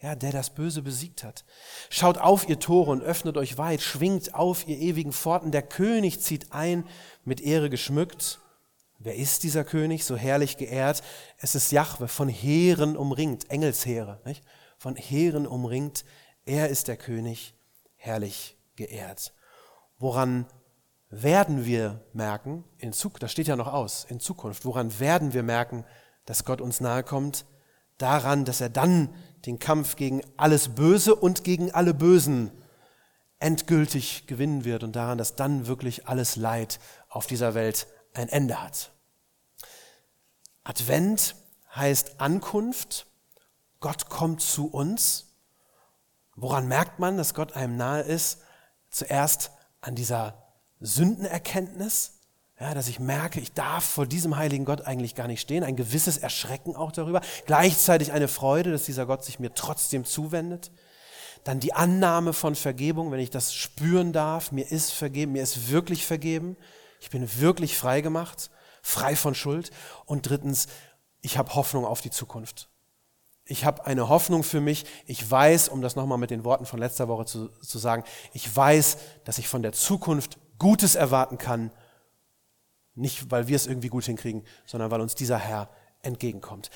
ja, 0.00 0.14
der 0.14 0.32
das 0.32 0.50
Böse 0.50 0.82
besiegt 0.82 1.24
hat. 1.24 1.44
Schaut 1.88 2.18
auf, 2.18 2.48
ihr 2.48 2.58
Tore, 2.58 2.90
und 2.90 3.02
öffnet 3.02 3.36
euch 3.36 3.56
weit, 3.56 3.80
schwingt 3.80 4.34
auf, 4.34 4.66
ihr 4.68 4.78
ewigen 4.78 5.12
Pforten. 5.12 5.52
Der 5.52 5.62
König 5.62 6.20
zieht 6.20 6.52
ein, 6.52 6.84
mit 7.24 7.40
Ehre 7.40 7.70
geschmückt. 7.70 8.40
Wer 8.98 9.16
ist 9.16 9.42
dieser 9.42 9.64
König, 9.64 10.04
so 10.04 10.16
herrlich 10.16 10.58
geehrt? 10.58 11.02
Es 11.38 11.54
ist 11.54 11.72
Jahwe, 11.72 12.08
von 12.08 12.28
Heeren 12.28 12.96
umringt, 12.96 13.50
Engelsheere, 13.50 14.20
nicht? 14.24 14.44
von 14.76 14.96
Heeren 14.96 15.46
umringt. 15.46 16.04
Er 16.44 16.68
ist 16.68 16.88
der 16.88 16.96
König, 16.96 17.54
herrlich 17.94 18.56
geehrt. 18.74 19.32
Woran 19.98 20.46
werden 21.12 21.66
wir 21.66 22.00
merken, 22.14 22.64
in 22.78 22.92
Zukunft, 22.94 23.22
das 23.22 23.32
steht 23.32 23.46
ja 23.46 23.54
noch 23.54 23.70
aus, 23.72 24.04
in 24.08 24.18
Zukunft, 24.18 24.64
woran 24.64 24.98
werden 24.98 25.34
wir 25.34 25.42
merken, 25.42 25.84
dass 26.24 26.44
Gott 26.44 26.62
uns 26.62 26.80
nahe 26.80 27.04
kommt? 27.04 27.44
Daran, 27.98 28.46
dass 28.46 28.62
er 28.62 28.70
dann 28.70 29.14
den 29.44 29.58
Kampf 29.58 29.96
gegen 29.96 30.22
alles 30.38 30.70
Böse 30.70 31.14
und 31.14 31.44
gegen 31.44 31.70
alle 31.70 31.92
Bösen 31.92 32.50
endgültig 33.38 34.26
gewinnen 34.26 34.64
wird 34.64 34.84
und 34.84 34.96
daran, 34.96 35.18
dass 35.18 35.36
dann 35.36 35.66
wirklich 35.66 36.08
alles 36.08 36.36
Leid 36.36 36.80
auf 37.10 37.26
dieser 37.26 37.54
Welt 37.54 37.86
ein 38.14 38.30
Ende 38.30 38.62
hat. 38.62 38.90
Advent 40.64 41.34
heißt 41.74 42.20
Ankunft. 42.20 43.06
Gott 43.80 44.08
kommt 44.08 44.40
zu 44.40 44.68
uns. 44.68 45.26
Woran 46.36 46.68
merkt 46.68 47.00
man, 47.00 47.18
dass 47.18 47.34
Gott 47.34 47.52
einem 47.52 47.76
nahe 47.76 48.02
ist? 48.02 48.38
Zuerst 48.90 49.50
an 49.80 49.94
dieser 49.94 50.41
Sündenerkenntnis, 50.82 52.18
ja, 52.60 52.74
dass 52.74 52.88
ich 52.88 53.00
merke, 53.00 53.40
ich 53.40 53.52
darf 53.52 53.84
vor 53.84 54.06
diesem 54.06 54.36
heiligen 54.36 54.64
Gott 54.64 54.82
eigentlich 54.82 55.14
gar 55.14 55.26
nicht 55.26 55.40
stehen, 55.40 55.64
ein 55.64 55.76
gewisses 55.76 56.18
Erschrecken 56.18 56.76
auch 56.76 56.92
darüber, 56.92 57.20
gleichzeitig 57.46 58.12
eine 58.12 58.28
Freude, 58.28 58.70
dass 58.70 58.84
dieser 58.84 59.06
Gott 59.06 59.24
sich 59.24 59.40
mir 59.40 59.54
trotzdem 59.54 60.04
zuwendet. 60.04 60.70
Dann 61.44 61.58
die 61.58 61.72
Annahme 61.72 62.32
von 62.32 62.54
Vergebung, 62.54 63.10
wenn 63.10 63.18
ich 63.18 63.30
das 63.30 63.52
spüren 63.52 64.12
darf, 64.12 64.52
mir 64.52 64.70
ist 64.70 64.92
vergeben, 64.92 65.32
mir 65.32 65.42
ist 65.42 65.70
wirklich 65.70 66.06
vergeben, 66.06 66.56
ich 67.00 67.10
bin 67.10 67.40
wirklich 67.40 67.76
frei 67.76 68.00
gemacht, 68.00 68.50
frei 68.80 69.16
von 69.16 69.34
Schuld. 69.34 69.72
Und 70.06 70.28
drittens, 70.28 70.68
ich 71.20 71.36
habe 71.36 71.54
Hoffnung 71.54 71.84
auf 71.84 72.00
die 72.00 72.10
Zukunft. 72.10 72.68
Ich 73.44 73.64
habe 73.64 73.86
eine 73.86 74.08
Hoffnung 74.08 74.44
für 74.44 74.60
mich. 74.60 74.84
Ich 75.06 75.28
weiß, 75.28 75.68
um 75.68 75.82
das 75.82 75.96
nochmal 75.96 76.18
mit 76.18 76.30
den 76.30 76.44
Worten 76.44 76.64
von 76.64 76.78
letzter 76.78 77.08
Woche 77.08 77.24
zu, 77.24 77.48
zu 77.48 77.78
sagen, 77.78 78.04
ich 78.32 78.54
weiß, 78.54 78.98
dass 79.24 79.38
ich 79.38 79.48
von 79.48 79.62
der 79.62 79.72
Zukunft 79.72 80.38
Gutes 80.62 80.94
erwarten 80.94 81.36
kann. 81.36 81.70
Nicht, 82.94 83.30
weil 83.30 83.48
wir 83.48 83.56
es 83.56 83.66
irgendwie 83.66 83.88
gut 83.88 84.04
hinkriegen, 84.04 84.44
sondern 84.64 84.90
weil 84.90 85.00
uns 85.00 85.14
dieser 85.14 85.38
Herr 85.38 85.68
entgegenkommt. 86.02 86.70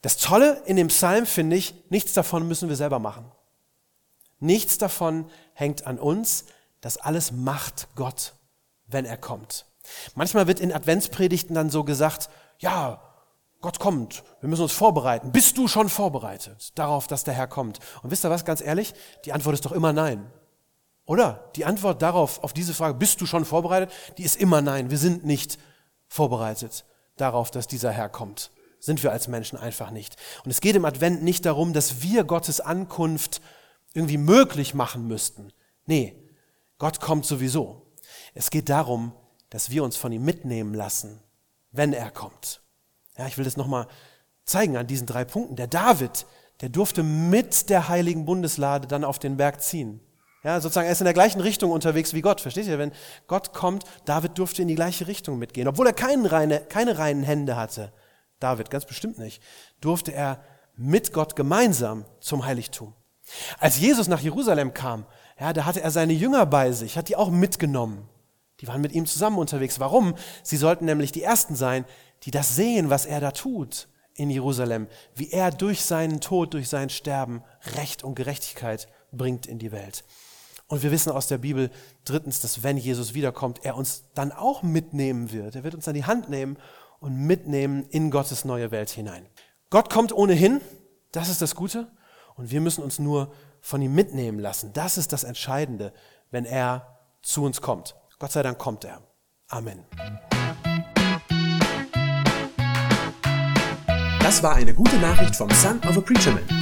Das 0.00 0.16
Tolle 0.16 0.62
in 0.66 0.76
dem 0.76 0.88
Psalm 0.88 1.26
finde 1.26 1.56
ich, 1.56 1.74
nichts 1.90 2.12
davon 2.12 2.46
müssen 2.48 2.68
wir 2.68 2.76
selber 2.76 2.98
machen. 3.00 3.30
Nichts 4.38 4.78
davon 4.78 5.28
hängt 5.54 5.86
an 5.86 5.98
uns. 5.98 6.46
Das 6.80 6.96
alles 6.96 7.32
macht 7.32 7.88
Gott, 7.94 8.34
wenn 8.86 9.04
er 9.04 9.16
kommt. 9.16 9.66
Manchmal 10.14 10.46
wird 10.46 10.60
in 10.60 10.72
Adventspredigten 10.72 11.54
dann 11.54 11.70
so 11.70 11.84
gesagt, 11.84 12.30
ja, 12.58 13.00
Gott 13.60 13.78
kommt, 13.78 14.24
wir 14.40 14.48
müssen 14.48 14.62
uns 14.62 14.72
vorbereiten. 14.72 15.32
Bist 15.32 15.58
du 15.58 15.68
schon 15.68 15.88
vorbereitet 15.88 16.76
darauf, 16.76 17.06
dass 17.06 17.24
der 17.24 17.34
Herr 17.34 17.46
kommt? 17.46 17.78
Und 18.02 18.10
wisst 18.10 18.24
ihr 18.24 18.30
was, 18.30 18.44
ganz 18.44 18.60
ehrlich, 18.60 18.94
die 19.24 19.32
Antwort 19.32 19.54
ist 19.54 19.64
doch 19.64 19.72
immer 19.72 19.92
nein. 19.92 20.30
Oder? 21.04 21.50
Die 21.56 21.64
Antwort 21.64 22.02
darauf, 22.02 22.42
auf 22.42 22.52
diese 22.52 22.74
Frage, 22.74 22.94
bist 22.94 23.20
du 23.20 23.26
schon 23.26 23.44
vorbereitet? 23.44 23.92
Die 24.18 24.22
ist 24.22 24.36
immer 24.36 24.60
nein. 24.62 24.90
Wir 24.90 24.98
sind 24.98 25.24
nicht 25.24 25.58
vorbereitet 26.08 26.84
darauf, 27.16 27.50
dass 27.50 27.66
dieser 27.66 27.90
Herr 27.90 28.08
kommt. 28.08 28.50
Sind 28.78 29.02
wir 29.02 29.12
als 29.12 29.28
Menschen 29.28 29.58
einfach 29.58 29.90
nicht. 29.90 30.16
Und 30.44 30.50
es 30.50 30.60
geht 30.60 30.76
im 30.76 30.84
Advent 30.84 31.22
nicht 31.22 31.46
darum, 31.46 31.72
dass 31.72 32.02
wir 32.02 32.24
Gottes 32.24 32.60
Ankunft 32.60 33.40
irgendwie 33.94 34.18
möglich 34.18 34.74
machen 34.74 35.06
müssten. 35.06 35.52
Nee, 35.86 36.16
Gott 36.78 37.00
kommt 37.00 37.26
sowieso. 37.26 37.86
Es 38.34 38.50
geht 38.50 38.68
darum, 38.68 39.12
dass 39.50 39.70
wir 39.70 39.84
uns 39.84 39.96
von 39.96 40.12
ihm 40.12 40.24
mitnehmen 40.24 40.74
lassen, 40.74 41.20
wenn 41.70 41.92
er 41.92 42.10
kommt. 42.10 42.62
Ja, 43.16 43.26
ich 43.26 43.36
will 43.36 43.44
das 43.44 43.56
nochmal 43.56 43.86
zeigen 44.44 44.76
an 44.76 44.86
diesen 44.86 45.06
drei 45.06 45.24
Punkten. 45.24 45.56
Der 45.56 45.66
David, 45.66 46.26
der 46.60 46.70
durfte 46.70 47.02
mit 47.02 47.68
der 47.68 47.88
heiligen 47.88 48.24
Bundeslade 48.24 48.88
dann 48.88 49.04
auf 49.04 49.18
den 49.18 49.36
Berg 49.36 49.62
ziehen. 49.62 50.00
Ja, 50.44 50.60
sozusagen, 50.60 50.86
er 50.86 50.92
ist 50.92 51.00
in 51.00 51.04
der 51.04 51.14
gleichen 51.14 51.40
Richtung 51.40 51.70
unterwegs 51.70 52.14
wie 52.14 52.20
Gott. 52.20 52.40
Versteht 52.40 52.66
ihr? 52.66 52.78
Wenn 52.78 52.92
Gott 53.28 53.52
kommt, 53.52 53.84
David 54.04 54.38
durfte 54.38 54.62
in 54.62 54.68
die 54.68 54.74
gleiche 54.74 55.06
Richtung 55.06 55.38
mitgehen. 55.38 55.68
Obwohl 55.68 55.86
er 55.86 55.92
keine, 55.92 56.32
reine, 56.32 56.60
keine 56.60 56.98
reinen 56.98 57.22
Hände 57.22 57.56
hatte. 57.56 57.92
David, 58.40 58.70
ganz 58.70 58.84
bestimmt 58.84 59.18
nicht. 59.18 59.40
Durfte 59.80 60.12
er 60.12 60.42
mit 60.76 61.12
Gott 61.12 61.36
gemeinsam 61.36 62.04
zum 62.20 62.44
Heiligtum. 62.44 62.92
Als 63.58 63.78
Jesus 63.78 64.08
nach 64.08 64.20
Jerusalem 64.20 64.74
kam, 64.74 65.06
ja, 65.38 65.52
da 65.52 65.64
hatte 65.64 65.80
er 65.80 65.90
seine 65.90 66.12
Jünger 66.12 66.44
bei 66.44 66.72
sich, 66.72 66.96
hat 66.96 67.08
die 67.08 67.16
auch 67.16 67.30
mitgenommen. 67.30 68.08
Die 68.60 68.68
waren 68.68 68.80
mit 68.80 68.92
ihm 68.92 69.06
zusammen 69.06 69.38
unterwegs. 69.38 69.80
Warum? 69.80 70.14
Sie 70.42 70.56
sollten 70.56 70.84
nämlich 70.84 71.12
die 71.12 71.22
Ersten 71.22 71.54
sein, 71.54 71.84
die 72.24 72.30
das 72.30 72.56
sehen, 72.56 72.90
was 72.90 73.06
er 73.06 73.20
da 73.20 73.30
tut 73.30 73.88
in 74.14 74.30
Jerusalem, 74.30 74.88
wie 75.14 75.30
er 75.30 75.50
durch 75.50 75.82
seinen 75.82 76.20
Tod, 76.20 76.54
durch 76.54 76.68
sein 76.68 76.90
Sterben 76.90 77.42
Recht 77.76 78.04
und 78.04 78.14
Gerechtigkeit 78.14 78.88
bringt 79.10 79.46
in 79.46 79.58
die 79.58 79.72
Welt. 79.72 80.04
Und 80.72 80.82
wir 80.82 80.90
wissen 80.90 81.12
aus 81.12 81.26
der 81.26 81.36
Bibel 81.36 81.70
drittens, 82.06 82.40
dass 82.40 82.62
wenn 82.62 82.78
Jesus 82.78 83.12
wiederkommt, 83.12 83.62
er 83.62 83.76
uns 83.76 84.04
dann 84.14 84.32
auch 84.32 84.62
mitnehmen 84.62 85.30
wird. 85.30 85.54
Er 85.54 85.64
wird 85.64 85.74
uns 85.74 85.86
an 85.86 85.92
die 85.92 86.06
Hand 86.06 86.30
nehmen 86.30 86.56
und 86.98 87.14
mitnehmen 87.14 87.84
in 87.90 88.10
Gottes 88.10 88.46
neue 88.46 88.70
Welt 88.70 88.88
hinein. 88.88 89.26
Gott 89.68 89.90
kommt 89.90 90.14
ohnehin, 90.14 90.62
das 91.10 91.28
ist 91.28 91.42
das 91.42 91.56
Gute, 91.56 91.88
und 92.36 92.50
wir 92.50 92.62
müssen 92.62 92.82
uns 92.82 92.98
nur 92.98 93.34
von 93.60 93.82
ihm 93.82 93.94
mitnehmen 93.94 94.38
lassen. 94.38 94.72
Das 94.72 94.96
ist 94.96 95.12
das 95.12 95.24
Entscheidende, 95.24 95.92
wenn 96.30 96.46
er 96.46 96.96
zu 97.20 97.44
uns 97.44 97.60
kommt. 97.60 97.94
Gott 98.18 98.32
sei 98.32 98.42
Dank 98.42 98.56
kommt 98.56 98.86
er. 98.86 99.02
Amen. 99.48 99.84
Das 104.20 104.42
war 104.42 104.54
eine 104.54 104.72
gute 104.72 104.96
Nachricht 104.96 105.36
vom 105.36 105.50
Son 105.50 105.78
of 105.80 105.98
a 105.98 106.00
Preacher 106.00 106.32
Man. 106.32 106.61